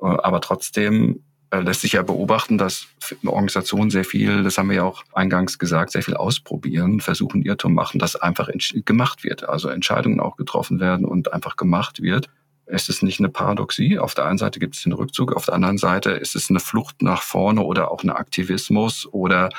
[0.00, 2.86] Äh, aber trotzdem äh, lässt sich ja beobachten, dass
[3.24, 7.74] Organisationen sehr viel, das haben wir ja auch eingangs gesagt, sehr viel ausprobieren, versuchen, Irrtum
[7.74, 8.50] machen, dass einfach
[8.84, 9.48] gemacht wird.
[9.48, 12.28] Also Entscheidungen auch getroffen werden und einfach gemacht wird.
[12.66, 13.98] Ist es nicht eine Paradoxie?
[13.98, 16.60] Auf der einen Seite gibt es den Rückzug, auf der anderen Seite ist es eine
[16.60, 19.50] Flucht nach vorne oder auch ein Aktivismus oder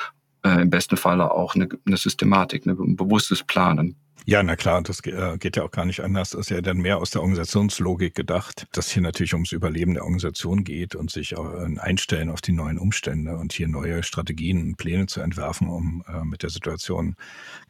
[0.46, 3.96] äh, im besten Falle auch eine, eine Systematik, ein bewusstes Planen.
[4.28, 6.30] Ja, na klar, das äh, geht ja auch gar nicht anders.
[6.30, 10.02] Das ist ja dann mehr aus der Organisationslogik gedacht, dass hier natürlich ums Überleben der
[10.02, 11.36] Organisation geht und sich äh,
[11.78, 16.24] einstellen auf die neuen Umstände und hier neue Strategien und Pläne zu entwerfen, um äh,
[16.24, 17.14] mit der Situation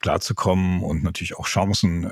[0.01, 2.09] klarzukommen und natürlich auch Chancen,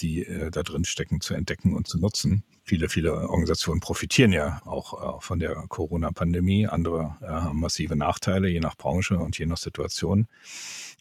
[0.00, 2.42] die da drin stecken, zu entdecken und zu nutzen.
[2.68, 6.66] Viele, viele Organisationen profitieren ja auch äh, von der Corona-Pandemie.
[6.66, 10.28] Andere haben massive Nachteile, je nach Branche und je nach Situation.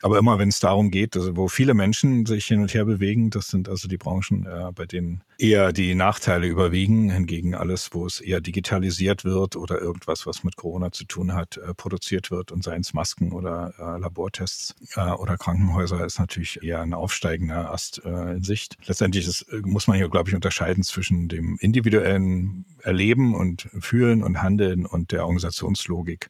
[0.04, 3.32] Aber immer, wenn es darum geht, also wo viele Menschen sich hin und her bewegen,
[3.32, 7.10] das sind also die Branchen, äh, bei denen eher die Nachteile überwiegen.
[7.10, 11.58] Hingegen alles, wo es eher digitalisiert wird oder irgendwas, was mit Corona zu tun hat,
[11.58, 16.62] äh, produziert wird und seien es Masken oder äh, Labortests äh, oder Krankenhäuser, ist natürlich
[16.62, 18.78] eher ein aufsteigender Ast äh, in Sicht.
[18.86, 21.28] Letztendlich ist, äh, muss man hier, glaube ich, unterscheiden zwischen
[21.60, 26.30] individuellen Erleben und Fühlen und Handeln und der Organisationslogik.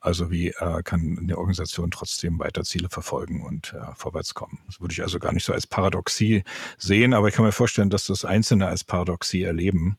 [0.00, 4.58] Also wie äh, kann eine Organisation trotzdem weiter Ziele verfolgen und äh, vorwärts kommen?
[4.66, 6.44] Das würde ich also gar nicht so als Paradoxie
[6.78, 9.98] sehen, aber ich kann mir vorstellen, dass das Einzelne als Paradoxie erleben,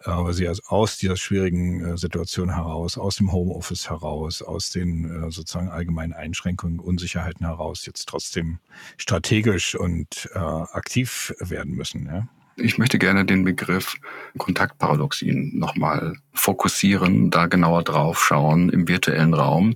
[0.00, 4.70] äh, weil sie also aus dieser schwierigen äh, Situation heraus, aus dem Homeoffice heraus, aus
[4.70, 8.58] den äh, sozusagen allgemeinen Einschränkungen, Unsicherheiten heraus jetzt trotzdem
[8.96, 12.06] strategisch und äh, aktiv werden müssen.
[12.06, 12.28] Ja?
[12.56, 13.96] Ich möchte gerne den Begriff
[14.38, 19.74] Kontaktparadoxien nochmal fokussieren, da genauer drauf schauen im virtuellen Raum.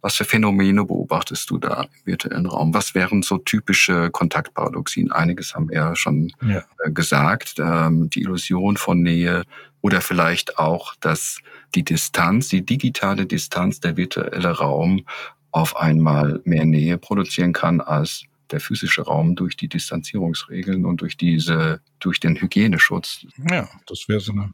[0.00, 2.72] Was für Phänomene beobachtest du da im virtuellen Raum?
[2.72, 5.10] Was wären so typische Kontaktparadoxien?
[5.10, 6.62] Einiges haben wir ja schon ja.
[6.84, 7.54] Äh, gesagt.
[7.58, 9.42] Ähm, die Illusion von Nähe
[9.80, 11.40] oder vielleicht auch, dass
[11.74, 15.04] die Distanz, die digitale Distanz, der virtuelle Raum
[15.52, 21.16] auf einmal mehr Nähe produzieren kann als der physische Raum durch die Distanzierungsregeln und durch
[21.16, 23.26] diese, durch den Hygieneschutz.
[23.50, 24.52] Ja, das wäre so eine,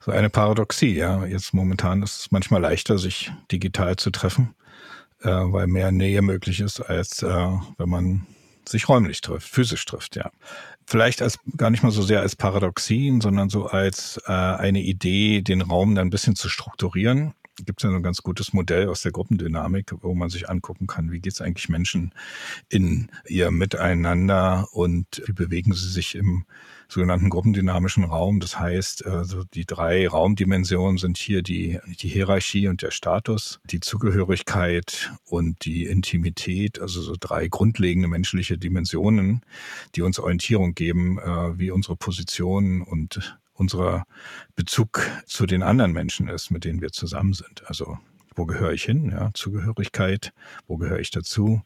[0.00, 1.24] so eine Paradoxie, ja.
[1.26, 4.54] Jetzt momentan ist es manchmal leichter, sich digital zu treffen,
[5.20, 8.26] äh, weil mehr Nähe möglich ist, als äh, wenn man
[8.68, 10.30] sich räumlich trifft, physisch trifft, ja.
[10.86, 15.40] Vielleicht als gar nicht mal so sehr als Paradoxien, sondern so als äh, eine Idee,
[15.40, 19.02] den Raum dann ein bisschen zu strukturieren gibt es ja ein ganz gutes Modell aus
[19.02, 22.12] der Gruppendynamik, wo man sich angucken kann, wie geht es eigentlich Menschen
[22.68, 26.44] in ihr Miteinander und wie bewegen sie sich im
[26.90, 28.40] sogenannten gruppendynamischen Raum.
[28.40, 33.80] Das heißt, also die drei Raumdimensionen sind hier die, die Hierarchie und der Status, die
[33.80, 39.42] Zugehörigkeit und die Intimität, also so drei grundlegende menschliche Dimensionen,
[39.94, 44.04] die uns Orientierung geben, äh, wie unsere Position und unser
[44.56, 47.62] Bezug zu den anderen Menschen ist, mit denen wir zusammen sind.
[47.66, 47.98] Also
[48.34, 49.10] wo gehöre ich hin?
[49.10, 50.32] Ja, Zugehörigkeit,
[50.66, 51.62] wo gehöre ich dazu?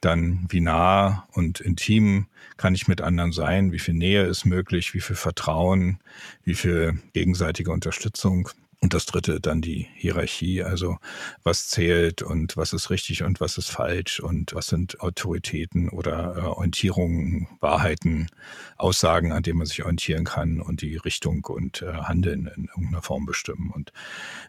[0.00, 3.70] Dann, wie nah und intim kann ich mit anderen sein?
[3.70, 4.92] Wie viel Nähe ist möglich?
[4.92, 6.00] Wie viel Vertrauen?
[6.42, 8.48] Wie viel gegenseitige Unterstützung?
[8.86, 10.98] Und das dritte dann die Hierarchie, also
[11.42, 16.36] was zählt und was ist richtig und was ist falsch und was sind Autoritäten oder
[16.36, 18.28] äh, Orientierungen, Wahrheiten,
[18.76, 23.02] Aussagen, an denen man sich orientieren kann und die Richtung und äh, Handeln in irgendeiner
[23.02, 23.72] Form bestimmen.
[23.74, 23.92] Und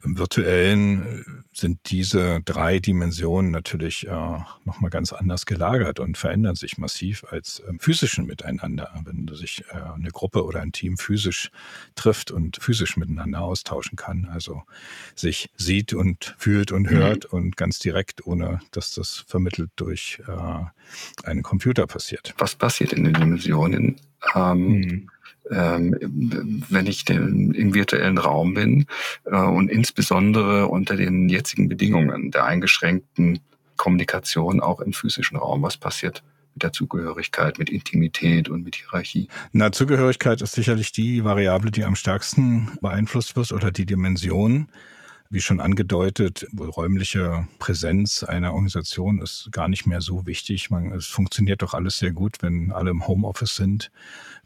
[0.04, 4.08] im virtuellen äh, sind diese drei Dimensionen natürlich
[4.66, 8.94] nochmal ganz anders gelagert und verändern sich massiv als im physischen Miteinander.
[9.04, 11.50] Wenn sich eine Gruppe oder ein Team physisch
[11.96, 14.64] trifft und physisch miteinander austauschen kann, also
[15.16, 17.38] sich sieht und fühlt und hört mhm.
[17.38, 22.34] und ganz direkt, ohne dass das vermittelt durch äh, einen Computer passiert.
[22.38, 23.98] Was passiert in den Dimensionen?
[24.36, 25.10] Ähm, mhm.
[25.50, 28.86] Ähm, wenn ich den, im virtuellen Raum bin
[29.26, 33.40] äh, und insbesondere unter den jetzigen Bedingungen der eingeschränkten
[33.78, 36.24] Kommunikation auch im physischen Raum, was passiert?
[36.58, 39.28] Mit der Zugehörigkeit, mit Intimität und mit Hierarchie?
[39.52, 44.68] Na, Zugehörigkeit ist sicherlich die Variable, die am stärksten beeinflusst wird oder die Dimension.
[45.30, 50.70] Wie schon angedeutet, räumliche Präsenz einer Organisation ist gar nicht mehr so wichtig.
[50.70, 53.92] Man, es funktioniert doch alles sehr gut, wenn alle im Homeoffice sind,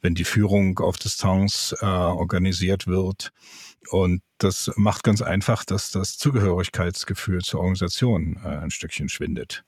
[0.02, 3.32] wenn die Führung auf Distanz äh, organisiert wird.
[3.90, 9.64] Und das macht ganz einfach, dass das Zugehörigkeitsgefühl zur Organisation äh, ein Stückchen schwindet.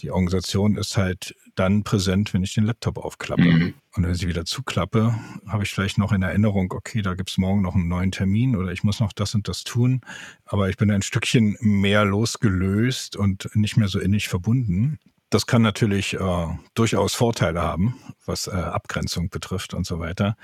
[0.00, 3.42] Die Organisation ist halt dann präsent, wenn ich den Laptop aufklappe.
[3.42, 3.74] Mhm.
[3.96, 5.14] Und wenn ich sie wieder zuklappe,
[5.46, 8.72] habe ich vielleicht noch in Erinnerung, okay, da gibt's morgen noch einen neuen Termin oder
[8.72, 10.00] ich muss noch das und das tun.
[10.46, 14.98] Aber ich bin ein Stückchen mehr losgelöst und nicht mehr so innig verbunden.
[15.30, 20.36] Das kann natürlich äh, durchaus Vorteile haben, was äh, Abgrenzung betrifft und so weiter.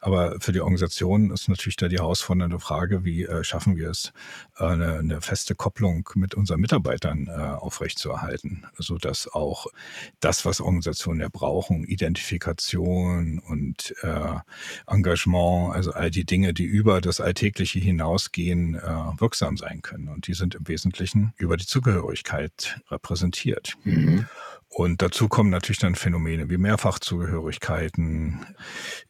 [0.00, 4.12] Aber für die Organisation ist natürlich da die herausfordernde Frage, wie äh, schaffen wir es,
[4.60, 9.66] eine, eine, feste Kopplung mit unseren Mitarbeitern äh, aufrechtzuerhalten, sodass auch
[10.20, 14.36] das, was Organisationen ja brauchen, Identifikation und äh,
[14.86, 18.80] Engagement, also all die Dinge, die über das Alltägliche hinausgehen, äh,
[19.18, 20.08] wirksam sein können.
[20.08, 23.76] Und die sind im Wesentlichen über die Zugehörigkeit repräsentiert.
[23.84, 24.26] Mhm.
[24.72, 28.46] Und dazu kommen natürlich dann Phänomene wie Mehrfachzugehörigkeiten,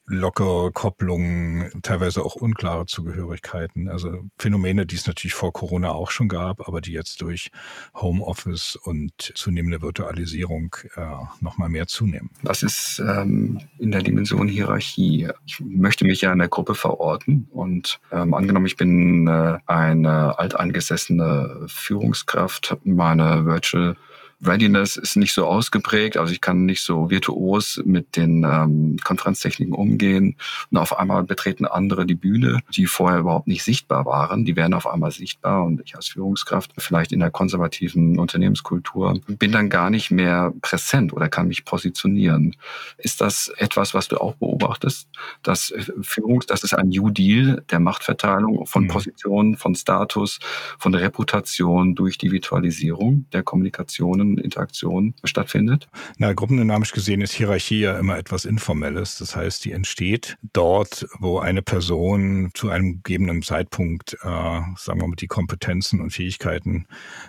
[0.07, 3.91] lockere Kopplungen, teilweise auch unklare Zugehörigkeiten.
[3.91, 7.51] Also Phänomene, die es natürlich vor Corona auch schon gab, aber die jetzt durch
[7.95, 11.03] Homeoffice und zunehmende Virtualisierung äh,
[11.41, 12.31] nochmal mehr zunehmen.
[12.43, 15.29] Was ist ähm, in der Dimension Hierarchie?
[15.45, 20.39] Ich möchte mich ja in der Gruppe verorten und ähm, angenommen, ich bin äh, eine
[20.39, 23.97] alteingesessene Führungskraft, meine Virtual
[24.43, 29.75] Readiness ist nicht so ausgeprägt, also ich kann nicht so virtuos mit den ähm, Konferenztechniken
[29.75, 30.37] umgehen.
[30.71, 34.45] Und auf einmal betreten andere die Bühne, die vorher überhaupt nicht sichtbar waren.
[34.45, 39.53] Die werden auf einmal sichtbar und ich als Führungskraft, vielleicht in der konservativen Unternehmenskultur, bin
[39.53, 42.57] dann gar nicht mehr präsent oder kann mich positionieren.
[42.97, 45.09] Ist das etwas, was du auch beobachtest,
[45.43, 48.89] dass Führung, das ist ein New Deal der Machtverteilung von mhm.
[48.89, 50.39] Positionen, von Status,
[50.79, 55.89] von Reputation durch die Virtualisierung der Kommunikationen Interaktion stattfindet?
[56.19, 59.19] Na, gruppendynamisch gesehen ist Hierarchie ja immer etwas Informelles.
[59.19, 65.09] Das heißt, die entsteht dort, wo eine Person zu einem gegebenen Zeitpunkt, äh, sagen wir
[65.09, 66.87] mal, die Kompetenzen und Fähigkeiten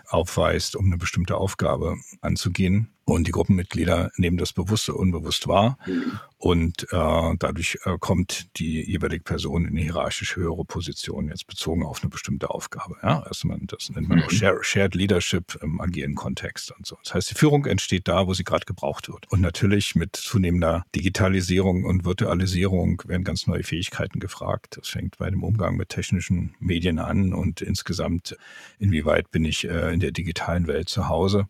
[0.07, 2.89] aufweist, um eine bestimmte Aufgabe anzugehen.
[3.05, 5.77] Und die Gruppenmitglieder nehmen das bewusst oder unbewusst wahr.
[5.85, 6.19] Mhm.
[6.41, 11.85] Und äh, dadurch äh, kommt die jeweilige Person in eine hierarchisch höhere Position, jetzt bezogen
[11.85, 12.95] auf eine bestimmte Aufgabe.
[13.03, 13.21] Ja?
[13.21, 14.63] Also man, das nennt man auch mhm.
[14.63, 16.97] Shared Leadership im agilen Kontext und so.
[17.03, 19.31] Das heißt, die Führung entsteht da, wo sie gerade gebraucht wird.
[19.31, 24.77] Und natürlich mit zunehmender Digitalisierung und Virtualisierung werden ganz neue Fähigkeiten gefragt.
[24.79, 28.35] Das fängt bei dem Umgang mit technischen Medien an und insgesamt,
[28.79, 31.47] inwieweit bin ich äh, in der digitalen Welt zu Hause.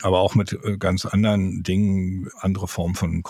[0.00, 3.24] Aber auch mit äh, ganz anderen Dingen, andere Formen von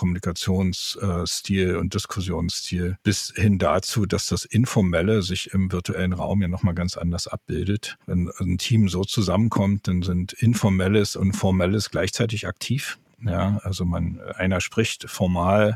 [0.99, 6.73] Kommunikationsstil und Diskussionsstil, bis hin dazu, dass das Informelle sich im virtuellen Raum ja nochmal
[6.73, 7.97] ganz anders abbildet.
[8.05, 12.97] Wenn ein Team so zusammenkommt, dann sind Informelles und Formelles gleichzeitig aktiv.
[13.21, 15.75] Ja, also man, einer spricht formal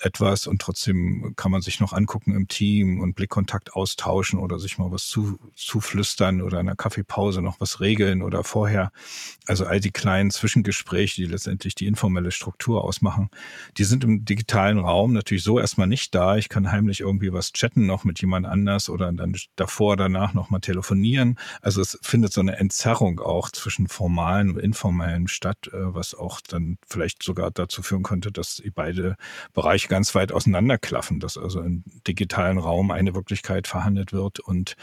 [0.00, 4.78] etwas und trotzdem kann man sich noch angucken im Team und Blickkontakt austauschen oder sich
[4.78, 8.90] mal was zu, zuflüstern oder in einer Kaffeepause noch was regeln oder vorher.
[9.46, 13.30] Also all die kleinen Zwischengespräche, die letztendlich die informelle Struktur ausmachen,
[13.78, 16.36] die sind im digitalen Raum natürlich so erstmal nicht da.
[16.36, 20.50] Ich kann heimlich irgendwie was chatten noch mit jemand anders oder dann davor, danach noch
[20.50, 21.38] mal telefonieren.
[21.60, 26.40] Also es findet so eine Entzerrung auch zwischen formalen und informellen statt, äh, was auch
[26.40, 29.16] dann vielleicht sogar dazu führen könnte, dass beide
[29.52, 34.76] Bereiche ganz weit auseinanderklaffen, dass also im digitalen Raum eine Wirklichkeit verhandelt wird und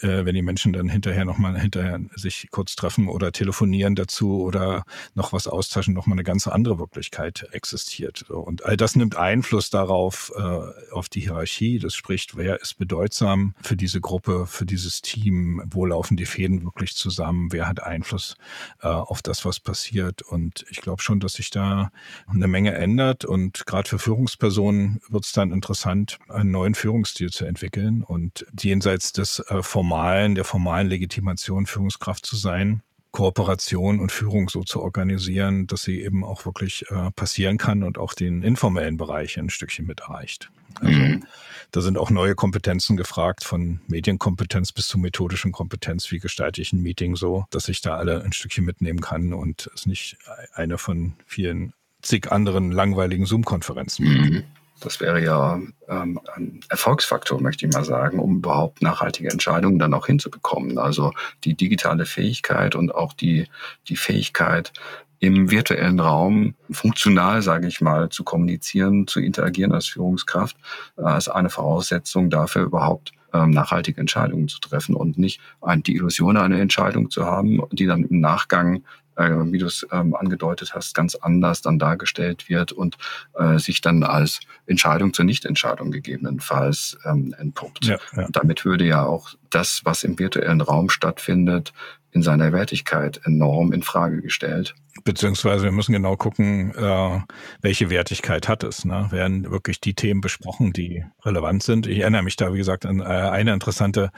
[0.00, 4.84] äh, wenn die Menschen dann hinterher nochmal hinterher sich kurz treffen oder telefonieren dazu oder
[5.14, 8.30] noch was austauschen, nochmal eine ganz andere Wirklichkeit existiert.
[8.30, 11.78] Und all das nimmt Einfluss darauf, äh, auf die Hierarchie.
[11.78, 16.64] Das spricht, wer ist bedeutsam für diese Gruppe, für dieses Team, wo laufen die Fäden
[16.64, 18.36] wirklich zusammen, wer hat Einfluss
[18.82, 20.22] äh, auf das, was passiert.
[20.22, 21.90] Und ich glaube schon, dass sich da
[22.26, 23.24] eine Menge ändert.
[23.24, 29.12] Und gerade für Führungspersonen wird es dann interessant, einen neuen Führungsstil zu entwickeln und jenseits
[29.12, 35.66] des äh, formalen, der formalen Legitimation Führungskraft zu sein, Kooperation und Führung so zu organisieren,
[35.66, 39.86] dass sie eben auch wirklich äh, passieren kann und auch den informellen Bereich ein Stückchen
[39.86, 40.50] mit erreicht.
[40.80, 41.24] Also, mhm.
[41.70, 46.10] Da sind auch neue Kompetenzen gefragt, von Medienkompetenz bis zu methodischen Kompetenz.
[46.10, 49.70] Wie gestalte ich ein Meeting so, dass ich da alle ein Stückchen mitnehmen kann und
[49.74, 50.16] es nicht
[50.54, 54.06] eine von vielen zig anderen langweiligen Zoom-Konferenzen.
[54.06, 54.44] Mhm.
[54.80, 59.94] Das wäre ja ähm, ein Erfolgsfaktor, möchte ich mal sagen, um überhaupt nachhaltige Entscheidungen dann
[59.94, 60.78] auch hinzubekommen.
[60.78, 61.12] Also
[61.44, 63.48] die digitale Fähigkeit und auch die,
[63.88, 64.72] die Fähigkeit,
[65.20, 70.56] im virtuellen Raum funktional, sage ich mal, zu kommunizieren, zu interagieren als Führungskraft,
[70.96, 75.40] äh, ist eine Voraussetzung dafür überhaupt ähm, nachhaltige Entscheidungen zu treffen und nicht
[75.86, 78.82] die Illusion, eine Entscheidung zu haben, die dann im Nachgang
[79.18, 82.96] äh, wie du es ähm, angedeutet hast, ganz anders dann dargestellt wird und
[83.34, 87.86] äh, sich dann als Entscheidung zur Nichtentscheidung gegebenenfalls ähm, entpuppt.
[87.86, 88.28] Ja, ja.
[88.30, 91.72] Damit würde ja auch das, was im virtuellen Raum stattfindet,
[92.18, 94.74] in seiner Wertigkeit enorm in Frage gestellt.
[95.04, 97.20] Beziehungsweise wir müssen genau gucken, äh,
[97.62, 98.84] welche Wertigkeit hat es.
[98.84, 99.06] Ne?
[99.10, 101.86] Werden wirklich die Themen besprochen, die relevant sind?
[101.86, 104.10] Ich erinnere mich da, wie gesagt, an äh, eine interessante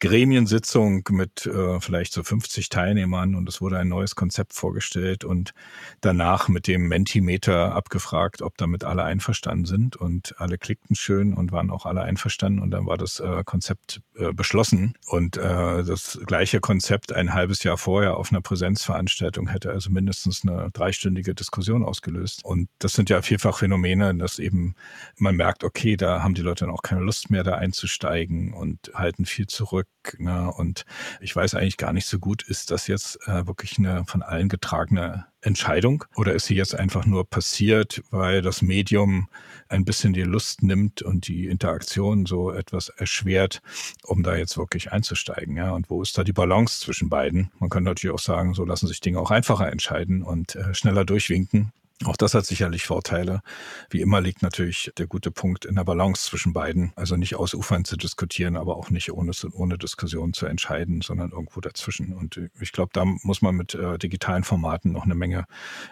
[0.00, 5.52] Gremiensitzung mit äh, vielleicht so 50 Teilnehmern und es wurde ein neues Konzept vorgestellt und
[6.00, 11.52] danach mit dem Mentimeter abgefragt, ob damit alle einverstanden sind und alle klickten schön und
[11.52, 16.18] waren auch alle einverstanden und dann war das äh, Konzept äh, beschlossen und äh, das
[16.26, 21.84] gleiche Konzept ein halbes Jahr vorher auf einer Präsenzveranstaltung hätte also mindestens eine dreistündige Diskussion
[21.84, 24.74] ausgelöst und das sind ja vielfach Phänomene, dass eben
[25.16, 28.90] man merkt, okay, da haben die Leute dann auch keine Lust mehr da einzusteigen und
[28.94, 29.85] halten viel zurück zurück.
[30.18, 30.52] Ne?
[30.52, 30.84] Und
[31.20, 34.48] ich weiß eigentlich gar nicht so gut, ist das jetzt äh, wirklich eine von allen
[34.48, 39.28] getragene Entscheidung oder ist sie jetzt einfach nur passiert, weil das Medium
[39.68, 43.62] ein bisschen die Lust nimmt und die Interaktion so etwas erschwert,
[44.02, 45.56] um da jetzt wirklich einzusteigen?
[45.56, 45.72] Ja?
[45.72, 47.50] Und wo ist da die Balance zwischen beiden?
[47.58, 51.04] Man kann natürlich auch sagen, so lassen sich Dinge auch einfacher entscheiden und äh, schneller
[51.04, 51.72] durchwinken.
[52.04, 53.40] Auch das hat sicherlich Vorteile.
[53.88, 56.92] Wie immer liegt natürlich der gute Punkt in der Balance zwischen beiden.
[56.94, 61.60] Also nicht ausufern zu diskutieren, aber auch nicht ohne, ohne Diskussion zu entscheiden, sondern irgendwo
[61.60, 62.12] dazwischen.
[62.12, 65.46] Und ich glaube, da muss man mit äh, digitalen Formaten noch eine Menge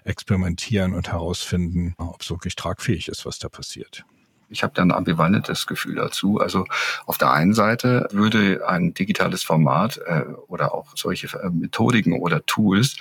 [0.05, 4.05] experimentieren und herausfinden, ob es wirklich tragfähig ist, was da passiert.
[4.51, 6.39] Ich habe da ein ambivalentes Gefühl dazu.
[6.39, 6.67] Also
[7.07, 12.45] auf der einen Seite würde ein digitales Format äh, oder auch solche äh, Methodiken oder
[12.45, 12.97] Tools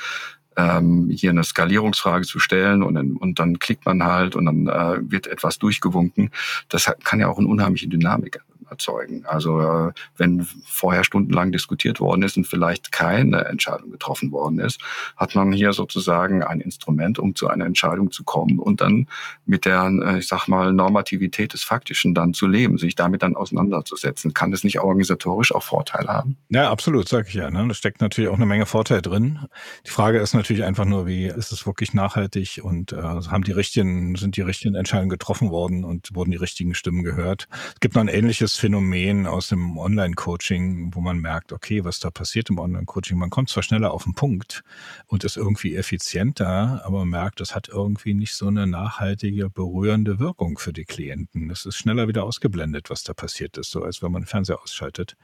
[0.58, 5.12] ähm, hier eine Skalierungsfrage zu stellen und, und dann klickt man halt und dann äh,
[5.12, 6.32] wird etwas durchgewunken.
[6.70, 9.26] Das kann ja auch eine unheimliche Dynamik erzeugen.
[9.26, 14.80] Also äh, wenn vorher stundenlang diskutiert worden ist und vielleicht keine Entscheidung getroffen worden ist,
[15.18, 19.08] hat man hier sozusagen ein Instrument, um zu einer Entscheidung zu kommen und dann
[19.46, 23.36] mit der, äh, ich sag mal, Normativität des Faktischen dann zu leben, sich damit dann
[23.36, 24.34] auseinanderzusetzen.
[24.34, 26.38] Kann das nicht organisatorisch auch Vorteile haben?
[26.50, 27.50] Ja, absolut, sage ich ja.
[27.50, 27.66] Ne?
[27.68, 29.40] Da steckt natürlich auch eine Menge Vorteil drin.
[29.86, 33.52] Die Frage ist natürlich einfach nur, wie ist es wirklich nachhaltig und äh, haben die
[33.52, 37.48] richtigen, sind die richtigen Entscheidungen getroffen worden und wurden die richtigen Stimmen gehört?
[37.74, 42.12] Es gibt noch ein ähnliches Phänomen aus dem Online-Coaching, wo man merkt, okay, was da
[42.12, 43.18] passiert im Online-Coaching.
[43.18, 44.64] Man kommt zwar schneller auf den Punkt
[45.08, 50.20] und ist irgendwie effizienter, aber man merkt, das hat irgendwie nicht so eine nachhaltige, berührende
[50.20, 51.50] Wirkung für die Klienten.
[51.50, 54.62] Es ist schneller wieder ausgeblendet, was da passiert ist, so als wenn man den Fernseher
[54.62, 55.16] ausschaltet.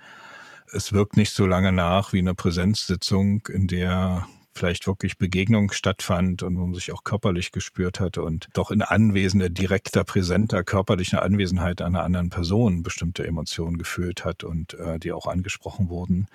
[0.71, 6.43] Es wirkt nicht so lange nach wie eine Präsenzsitzung, in der vielleicht wirklich Begegnung stattfand
[6.43, 11.21] und wo man sich auch körperlich gespürt hat und doch in anwesender, direkter, präsenter körperlicher
[11.21, 16.27] Anwesenheit einer anderen Person bestimmte Emotionen gefühlt hat und äh, die auch angesprochen wurden.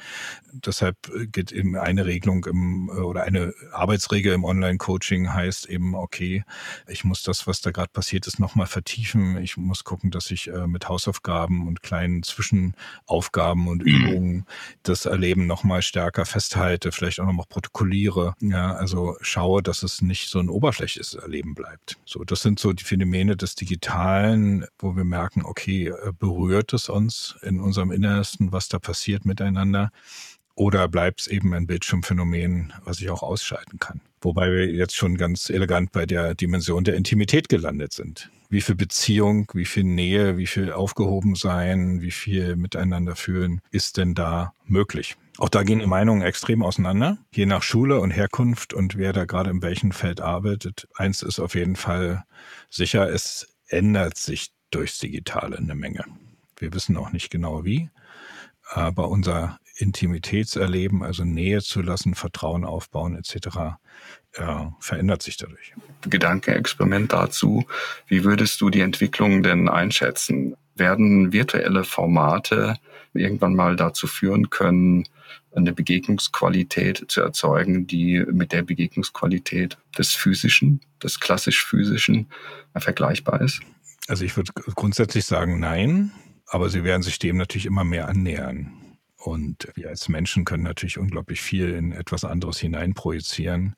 [0.53, 0.97] Deshalb
[1.33, 6.45] geht eben eine Regelung im, oder eine Arbeitsregel im Online-Coaching heißt eben, okay,
[6.89, 9.37] ich muss das, was da gerade passiert ist, nochmal vertiefen.
[9.39, 14.47] Ich muss gucken, dass ich äh, mit Hausaufgaben und kleinen Zwischenaufgaben und Übungen
[14.83, 20.03] das Erleben nochmal stärker festhalte, vielleicht auch nochmal protokolliere reflektiere, ja, also schaue, dass es
[20.03, 21.97] nicht so ein oberflächliches Erleben bleibt.
[22.05, 26.89] So, das sind so die Phänomene des Digitalen, wo wir merken, okay, äh, berührt es
[26.89, 29.91] uns in unserem Innersten, was da passiert miteinander.
[30.57, 34.01] Oder bleibt es eben ein Bildschirmphänomen, was ich auch ausschalten kann?
[34.21, 38.31] Wobei wir jetzt schon ganz elegant bei der Dimension der Intimität gelandet sind.
[38.51, 44.15] Wie viel Beziehung, wie viel Nähe, wie viel Aufgehobensein, wie viel miteinander fühlen ist denn
[44.15, 45.17] da möglich?
[45.39, 49.25] Auch da gehen die Meinungen extrem auseinander, je nach Schule und Herkunft und wer da
[49.25, 50.87] gerade in welchem Feld arbeitet.
[50.95, 52.25] Eins ist auf jeden Fall
[52.71, 56.05] sicher, es ändert sich durchs Digitale eine Menge.
[56.57, 57.91] Wir wissen auch nicht genau wie,
[58.71, 63.77] aber unser Intimitätserleben, also Nähe zu lassen, Vertrauen aufbauen etc.,
[64.35, 65.75] äh, verändert sich dadurch.
[66.03, 67.65] Gedankenexperiment dazu.
[68.07, 70.57] Wie würdest du die Entwicklung denn einschätzen?
[70.77, 72.77] Werden virtuelle Formate
[73.13, 75.05] irgendwann mal dazu führen können,
[75.55, 82.29] eine Begegnungsqualität zu erzeugen, die mit der Begegnungsqualität des Physischen, des klassisch Physischen
[82.77, 83.61] vergleichbar ist?
[84.09, 86.13] Also ich würde grundsätzlich sagen, nein,
[86.47, 88.73] aber sie werden sich dem natürlich immer mehr annähern.
[89.17, 93.75] Und wir als Menschen können natürlich unglaublich viel in etwas anderes hineinprojizieren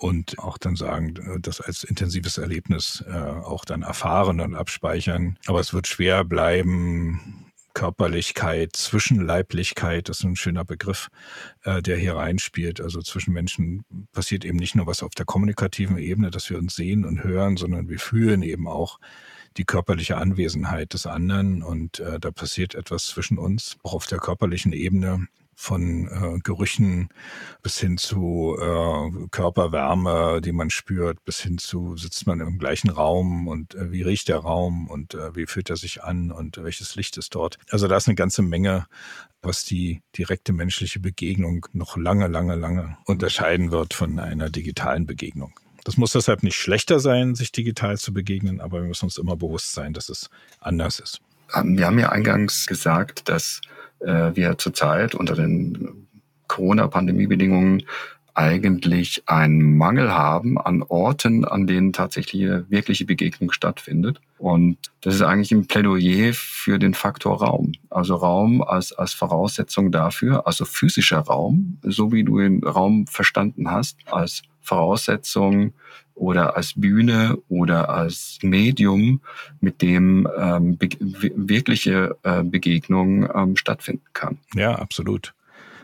[0.00, 5.36] und auch dann sagen, das als intensives Erlebnis äh, auch dann erfahren und abspeichern.
[5.46, 7.27] Aber es wird schwer bleiben,
[7.78, 11.10] Körperlichkeit, Zwischenleiblichkeit, das ist ein schöner Begriff,
[11.62, 12.80] äh, der hier reinspielt.
[12.80, 16.74] Also zwischen Menschen passiert eben nicht nur was auf der kommunikativen Ebene, dass wir uns
[16.74, 18.98] sehen und hören, sondern wir fühlen eben auch
[19.58, 24.18] die körperliche Anwesenheit des anderen und äh, da passiert etwas zwischen uns, auch auf der
[24.18, 25.28] körperlichen Ebene
[25.60, 27.08] von äh, Gerüchen
[27.62, 32.90] bis hin zu äh, Körperwärme, die man spürt, bis hin zu sitzt man im gleichen
[32.90, 36.62] Raum und äh, wie riecht der Raum und äh, wie fühlt er sich an und
[36.62, 37.58] welches Licht ist dort.
[37.70, 38.86] Also da ist eine ganze Menge,
[39.42, 45.58] was die direkte menschliche Begegnung noch lange, lange, lange unterscheiden wird von einer digitalen Begegnung.
[45.82, 49.36] Das muss deshalb nicht schlechter sein, sich digital zu begegnen, aber wir müssen uns immer
[49.36, 50.30] bewusst sein, dass es
[50.60, 51.20] anders ist.
[51.52, 53.60] Ähm, wir haben ja eingangs gesagt, dass
[54.00, 56.06] äh, wir zurzeit unter den
[56.46, 57.82] Corona-Pandemie-Bedingungen
[58.38, 64.20] eigentlich einen Mangel haben an Orten, an denen tatsächlich wirkliche Begegnung stattfindet.
[64.38, 67.72] Und das ist eigentlich ein Plädoyer für den Faktor Raum.
[67.90, 73.72] Also Raum als, als Voraussetzung dafür, also physischer Raum, so wie du den Raum verstanden
[73.72, 75.72] hast, als Voraussetzung
[76.18, 79.20] oder als Bühne oder als Medium,
[79.60, 84.38] mit dem ähm, be wirkliche äh, Begegnung ähm, stattfinden kann.
[84.54, 85.34] Ja, absolut.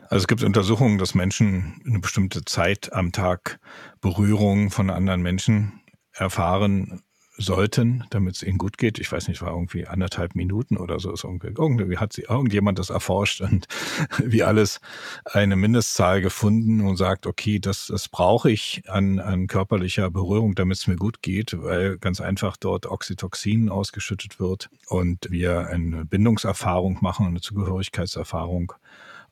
[0.02, 3.58] Also es gibt Untersuchungen, dass Menschen eine bestimmte Zeit am Tag
[4.00, 5.80] Berührung von anderen Menschen
[6.12, 7.02] erfahren
[7.36, 8.98] sollten, damit es ihnen gut geht.
[8.98, 11.12] Ich weiß nicht, war irgendwie anderthalb Minuten oder so.
[11.12, 13.66] irgendwie hat sie irgendjemand das erforscht und
[14.18, 14.80] wie alles
[15.24, 20.78] eine Mindestzahl gefunden und sagt, okay, das, das brauche ich an, an körperlicher Berührung, damit
[20.78, 26.98] es mir gut geht, weil ganz einfach dort Oxytocin ausgeschüttet wird und wir eine Bindungserfahrung
[27.00, 28.72] machen, eine Zugehörigkeitserfahrung.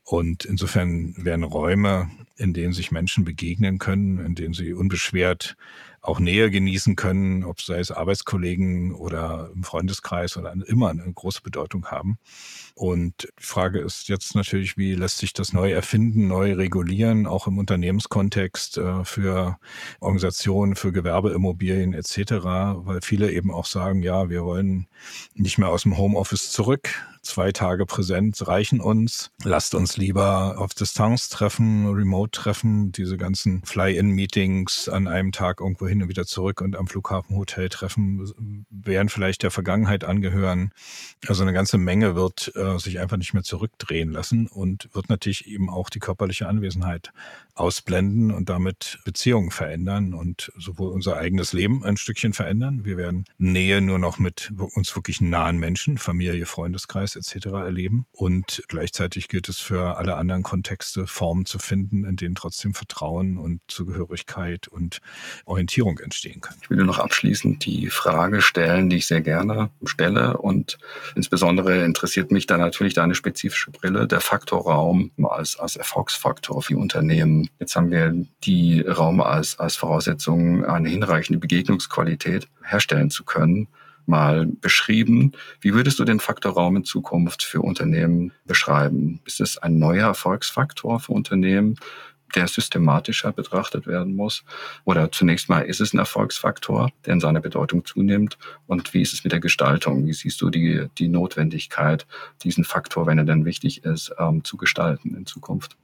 [0.05, 5.55] Und insofern werden Räume, in denen sich Menschen begegnen können, in denen sie unbeschwert
[6.03, 11.41] auch Nähe genießen können, ob sei es Arbeitskollegen oder im Freundeskreis oder immer eine große
[11.41, 12.19] Bedeutung haben.
[12.75, 17.47] Und die Frage ist jetzt natürlich, wie lässt sich das neu erfinden, neu regulieren, auch
[17.47, 19.57] im Unternehmenskontext äh, für
[20.01, 24.87] Organisationen, für Gewerbeimmobilien etc., weil viele eben auch sagen, ja, wir wollen
[25.35, 26.89] nicht mehr aus dem Homeoffice zurück.
[27.21, 29.31] Zwei Tage Präsenz reichen uns.
[29.45, 35.85] Lasst uns lieber auf Distanz treffen, remote treffen, diese ganzen Fly-in-Meetings an einem Tag irgendwo
[35.93, 40.71] hin und wieder zurück und am Flughafenhotel treffen, werden vielleicht der Vergangenheit angehören.
[41.27, 45.47] Also eine ganze Menge wird äh, sich einfach nicht mehr zurückdrehen lassen und wird natürlich
[45.47, 47.11] eben auch die körperliche Anwesenheit
[47.55, 52.83] ausblenden und damit Beziehungen verändern und sowohl unser eigenes Leben ein Stückchen verändern.
[52.83, 57.47] Wir werden Nähe nur noch mit uns wirklich nahen Menschen, Familie, Freundeskreis etc.
[57.47, 58.07] erleben.
[58.11, 63.37] Und gleichzeitig gilt es für alle anderen Kontexte, Formen zu finden, in denen trotzdem Vertrauen
[63.37, 64.99] und Zugehörigkeit und
[65.45, 66.55] Orientierung entstehen kann.
[66.61, 70.77] Ich will noch abschließend die Frage stellen, die ich sehr gerne stelle und
[71.15, 76.77] insbesondere interessiert mich da natürlich deine spezifische Brille, der Faktor Raum als, als Erfolgsfaktor für
[76.77, 78.13] Unternehmen Jetzt haben wir
[78.43, 83.67] die Raum als, als Voraussetzung, eine hinreichende Begegnungsqualität herstellen zu können,
[84.05, 85.31] mal beschrieben.
[85.61, 89.21] Wie würdest du den Faktor Raum in Zukunft für Unternehmen beschreiben?
[89.25, 91.75] Ist es ein neuer Erfolgsfaktor für Unternehmen?
[92.35, 94.43] Der systematischer betrachtet werden muss?
[94.85, 98.37] Oder zunächst mal, ist es ein Erfolgsfaktor, der in seiner Bedeutung zunimmt?
[98.67, 100.05] Und wie ist es mit der Gestaltung?
[100.05, 102.05] Wie siehst du die, die Notwendigkeit,
[102.43, 105.77] diesen Faktor, wenn er denn wichtig ist, ähm, zu gestalten in Zukunft?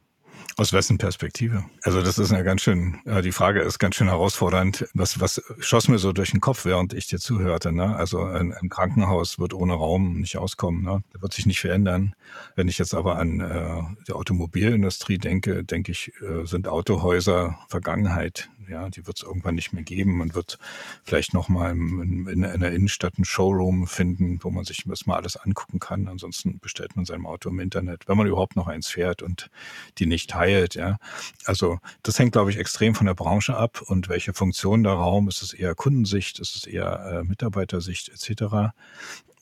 [0.58, 1.64] Aus wessen Perspektive?
[1.84, 4.88] Also das ist eine ganz schön, ja, die Frage ist ganz schön herausfordernd.
[4.93, 7.72] Was, was schoss mir so durch den Kopf, während ich dir zuhörte?
[7.72, 7.95] Ne?
[7.95, 10.84] Also ein, ein Krankenhaus wird ohne Raum nicht auskommen.
[10.84, 11.04] Ne?
[11.14, 12.14] Das wird sich nicht verändern.
[12.56, 18.50] Wenn ich jetzt aber an äh, die Automobilindustrie denke, denke ich, äh, sind Autohäuser Vergangenheit.
[18.70, 20.17] Ja, die wird es irgendwann nicht mehr geben.
[20.17, 20.59] Man wird
[21.03, 25.05] vielleicht noch mal in, in, in der Innenstadt ein Showroom finden, wo man sich das
[25.05, 26.07] mal alles angucken kann.
[26.07, 29.49] Ansonsten bestellt man sein Auto im Internet, wenn man überhaupt noch eins fährt und
[29.97, 30.76] die nicht teilt.
[30.76, 30.97] Ja,
[31.45, 35.28] also das hängt, glaube ich, extrem von der Branche ab und welche Funktion der Raum
[35.28, 38.74] ist es eher Kundensicht, ist es eher äh, Mitarbeitersicht etc.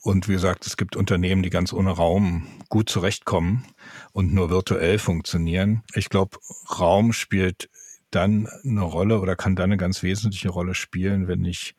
[0.02, 3.64] Und wie gesagt, es gibt Unternehmen, die ganz ohne Raum gut zurechtkommen
[4.12, 5.82] und nur virtuell funktionieren.
[5.94, 6.38] Ich glaube,
[6.78, 7.68] Raum spielt
[8.10, 11.74] dann eine Rolle oder kann dann eine ganz wesentliche Rolle spielen, wenn ich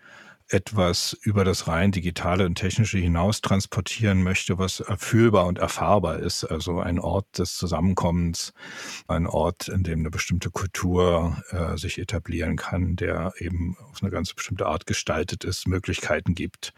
[0.50, 6.44] etwas über das rein digitale und technische hinaus transportieren möchte, was erfüllbar und erfahrbar ist.
[6.44, 8.54] Also ein Ort des Zusammenkommens,
[9.08, 14.12] ein Ort, in dem eine bestimmte Kultur äh, sich etablieren kann, der eben auf eine
[14.12, 16.74] ganz bestimmte Art gestaltet ist, Möglichkeiten gibt.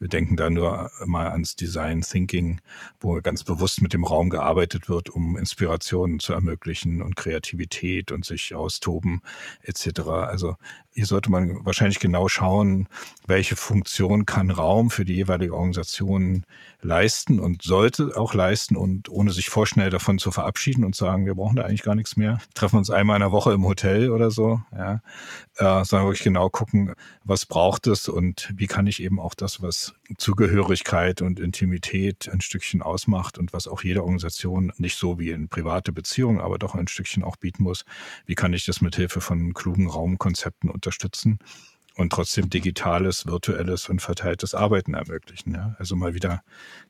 [0.00, 2.60] Wir denken da nur mal ans Design Thinking,
[2.98, 8.24] wo ganz bewusst mit dem Raum gearbeitet wird, um Inspirationen zu ermöglichen und Kreativität und
[8.24, 9.22] sich austoben
[9.62, 10.00] etc.
[10.00, 10.56] Also
[10.94, 12.86] hier sollte man wahrscheinlich genau schauen,
[13.26, 16.44] welche Funktion kann Raum für die jeweilige Organisation
[16.82, 21.34] leisten und sollte auch leisten und ohne sich vorschnell davon zu verabschieden und sagen, wir
[21.34, 24.30] brauchen da eigentlich gar nichts mehr, treffen uns einmal in der Woche im Hotel oder
[24.30, 25.00] so, ja,
[25.56, 29.62] äh, sondern wirklich genau gucken, was braucht es und wie kann ich eben auch das,
[29.62, 35.30] was Zugehörigkeit und Intimität ein Stückchen ausmacht und was auch jede Organisation nicht so wie
[35.30, 37.84] in private Beziehungen, aber doch ein Stückchen auch bieten muss,
[38.26, 41.38] wie kann ich das mit Hilfe von klugen Raumkonzepten unterstützen?
[41.96, 45.54] Und trotzdem digitales, virtuelles und verteiltes Arbeiten ermöglichen.
[45.54, 45.76] Ja?
[45.78, 46.42] Also mal wieder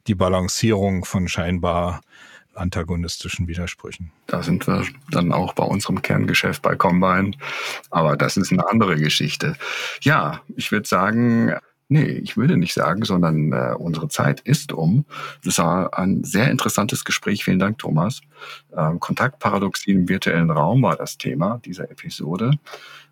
[0.07, 2.01] die Balancierung von scheinbar
[2.55, 4.13] antagonistischen Widersprüchen.
[4.27, 7.33] Da sind wir dann auch bei unserem Kerngeschäft bei Combine.
[7.91, 9.57] Aber das ist eine andere Geschichte.
[10.03, 11.55] Ja, ich würde sagen,
[11.89, 15.05] nee, ich würde nicht sagen, sondern äh, unsere Zeit ist um.
[15.45, 17.45] Das war ein sehr interessantes Gespräch.
[17.45, 18.21] Vielen Dank, Thomas.
[18.77, 22.53] Ähm, Kontaktparadoxie im virtuellen Raum war das Thema dieser Episode.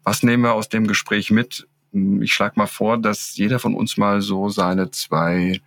[0.03, 1.66] Was nehmen wir aus dem Gespräch mit?
[1.93, 5.61] Hm, ich schlage mal vor, dass jeder von uns mal so seine zwei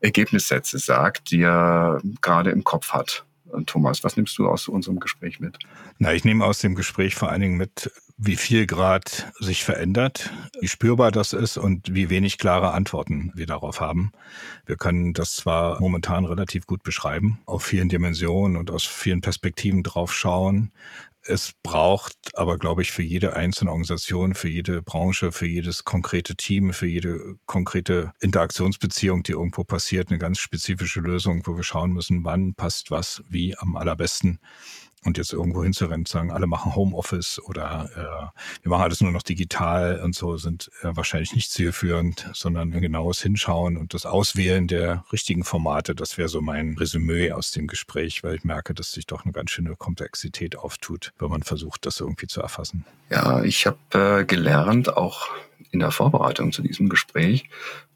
[0.00, 3.24] Ergebnissätze sagt, die er gerade im Kopf hat.
[3.66, 5.58] Thomas, was nimmst du aus unserem Gespräch mit?
[5.98, 10.30] Na, ich nehme aus dem Gespräch vor allen Dingen mit, wie viel Grad sich verändert,
[10.60, 14.12] wie spürbar das ist und wie wenig klare Antworten wir darauf haben.
[14.66, 19.82] Wir können das zwar momentan relativ gut beschreiben, auf vielen Dimensionen und aus vielen Perspektiven
[19.82, 20.70] drauf schauen,
[21.28, 26.36] es braucht aber, glaube ich, für jede einzelne Organisation, für jede Branche, für jedes konkrete
[26.36, 31.92] Team, für jede konkrete Interaktionsbeziehung, die irgendwo passiert, eine ganz spezifische Lösung, wo wir schauen
[31.92, 34.38] müssen, wann passt was wie am allerbesten
[35.08, 39.22] und jetzt irgendwo hinzurennen, sagen, alle machen Homeoffice oder äh, wir machen alles nur noch
[39.22, 44.68] digital und so, sind äh, wahrscheinlich nicht zielführend, sondern ein genaues Hinschauen und das Auswählen
[44.68, 48.92] der richtigen Formate, das wäre so mein Resümee aus dem Gespräch, weil ich merke, dass
[48.92, 52.84] sich doch eine ganz schöne Komplexität auftut, wenn man versucht, das irgendwie zu erfassen.
[53.10, 53.78] Ja, ich habe
[54.20, 55.28] äh, gelernt, auch
[55.70, 57.48] in der Vorbereitung zu diesem Gespräch,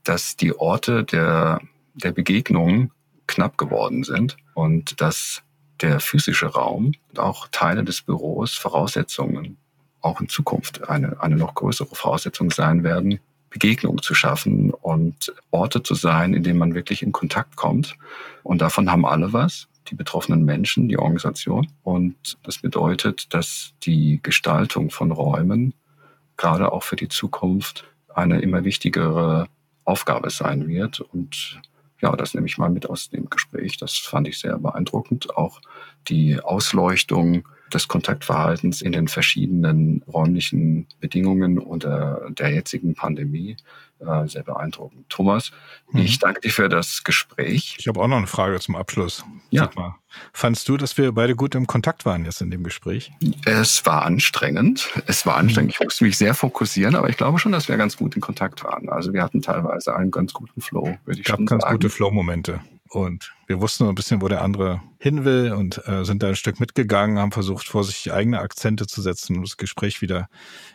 [0.03, 1.61] dass die Orte der,
[1.95, 2.91] der Begegnung
[3.27, 5.43] knapp geworden sind und dass
[5.83, 9.59] der physische Raum, auch Teile des Büros, Voraussetzungen
[10.03, 13.21] auch in Zukunft eine, eine noch größere Voraussetzung sein werden,
[13.51, 17.97] Begegnungen zu schaffen und Orte zu sein, in denen man wirklich in Kontakt kommt.
[18.43, 21.69] Und davon haben alle was, die betroffenen Menschen, die Organisation.
[21.83, 25.75] Und das bedeutet, dass die Gestaltung von Räumen
[26.37, 29.49] gerade auch für die Zukunft eine immer wichtigere
[29.85, 31.01] Aufgabe sein wird.
[31.01, 31.61] Und
[32.03, 33.79] ja, das nehme ich mal mit aus dem Gespräch.
[33.79, 35.37] Das fand ich sehr beeindruckend.
[35.37, 35.61] Auch
[36.09, 43.57] die Ausleuchtung des Kontaktverhaltens in den verschiedenen räumlichen Bedingungen unter der jetzigen Pandemie
[44.07, 45.09] äh, sehr beeindruckend.
[45.09, 45.53] Thomas,
[45.91, 46.01] mhm.
[46.01, 47.77] ich danke dir für das Gespräch.
[47.79, 49.25] Ich habe auch noch eine Frage zum Abschluss.
[49.51, 49.71] Ja.
[49.77, 49.95] Mal,
[50.33, 53.13] fandst du, dass wir beide gut im Kontakt waren jetzt in dem Gespräch?
[53.45, 54.91] Es war anstrengend.
[55.07, 55.71] Es war anstrengend.
[55.71, 55.75] Mhm.
[55.75, 58.65] Ich musste mich sehr fokussieren, aber ich glaube schon, dass wir ganz gut in Kontakt
[58.65, 58.89] waren.
[58.89, 61.61] Also wir hatten teilweise einen ganz guten Flow, würde ich Gab schon sagen.
[61.61, 62.61] ganz gute Flow-Momente.
[62.89, 66.37] Und wir wussten ein bisschen, wo der andere hin will und äh, sind da ein
[66.37, 70.31] Stück mitgegangen, haben versucht, vorsichtig eigene Akzente zu setzen, um das Gespräch wieder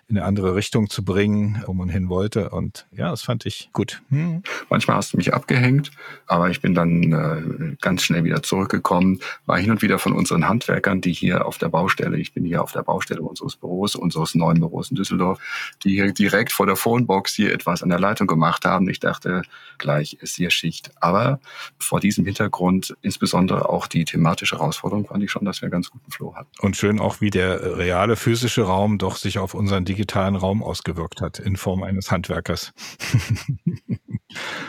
[0.09, 2.49] in eine andere Richtung zu bringen, wo man hin wollte.
[2.49, 4.01] Und ja, das fand ich gut.
[4.09, 4.43] Hm.
[4.69, 5.91] Manchmal hast du mich abgehängt,
[6.27, 10.47] aber ich bin dann äh, ganz schnell wieder zurückgekommen, war hin und wieder von unseren
[10.47, 14.35] Handwerkern, die hier auf der Baustelle, ich bin hier auf der Baustelle unseres Büros, unseres
[14.35, 15.39] neuen Büros in Düsseldorf,
[15.83, 18.87] die hier direkt vor der Phonebox hier etwas an der Leitung gemacht haben.
[18.89, 19.41] Ich dachte,
[19.79, 20.91] gleich ist hier Schicht.
[20.99, 21.39] Aber
[21.79, 25.89] vor diesem Hintergrund Und insbesondere auch die thematische Herausforderung fand ich schon, dass wir ganz
[25.89, 26.49] guten Flow hatten.
[26.59, 31.21] Und schön auch, wie der reale physische Raum doch sich auf unseren digitalen Raum ausgewirkt
[31.21, 32.73] hat in Form eines Handwerkers.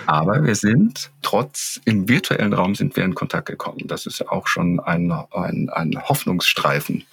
[0.06, 3.82] Aber wir sind trotz im virtuellen Raum sind wir in Kontakt gekommen.
[3.86, 7.04] Das ist ja auch schon ein, ein, ein Hoffnungsstreifen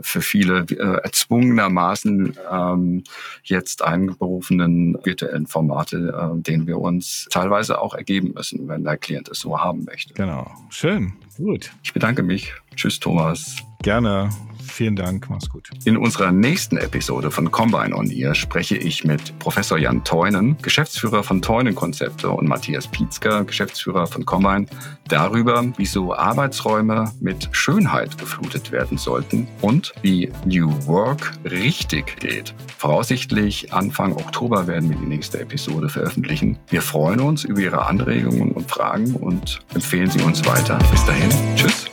[0.00, 3.04] für viele äh, erzwungenermaßen ähm,
[3.42, 9.28] jetzt einberufenen virtuellen Formate, äh, denen wir uns teilweise auch ergeben müssen, wenn der Klient
[9.28, 10.14] es so haben möchte.
[10.14, 10.50] Genau.
[10.70, 11.14] Schön.
[11.36, 11.72] Gut.
[11.82, 12.52] Ich bedanke mich.
[12.76, 13.56] Tschüss, Thomas.
[13.84, 14.30] Gerne.
[14.66, 15.68] Vielen Dank, mach's gut.
[15.84, 21.22] In unserer nächsten Episode von Combine on Ear spreche ich mit Professor Jan Teunen, Geschäftsführer
[21.22, 24.64] von Teunen Konzepte und Matthias Pietzker, Geschäftsführer von Combine,
[25.06, 32.54] darüber, wieso Arbeitsräume mit Schönheit geflutet werden sollten und wie New Work richtig geht.
[32.78, 36.58] Voraussichtlich Anfang Oktober werden wir die nächste Episode veröffentlichen.
[36.68, 40.78] Wir freuen uns über Ihre Anregungen und Fragen und empfehlen Sie uns weiter.
[40.90, 41.84] Bis dahin, tschüss.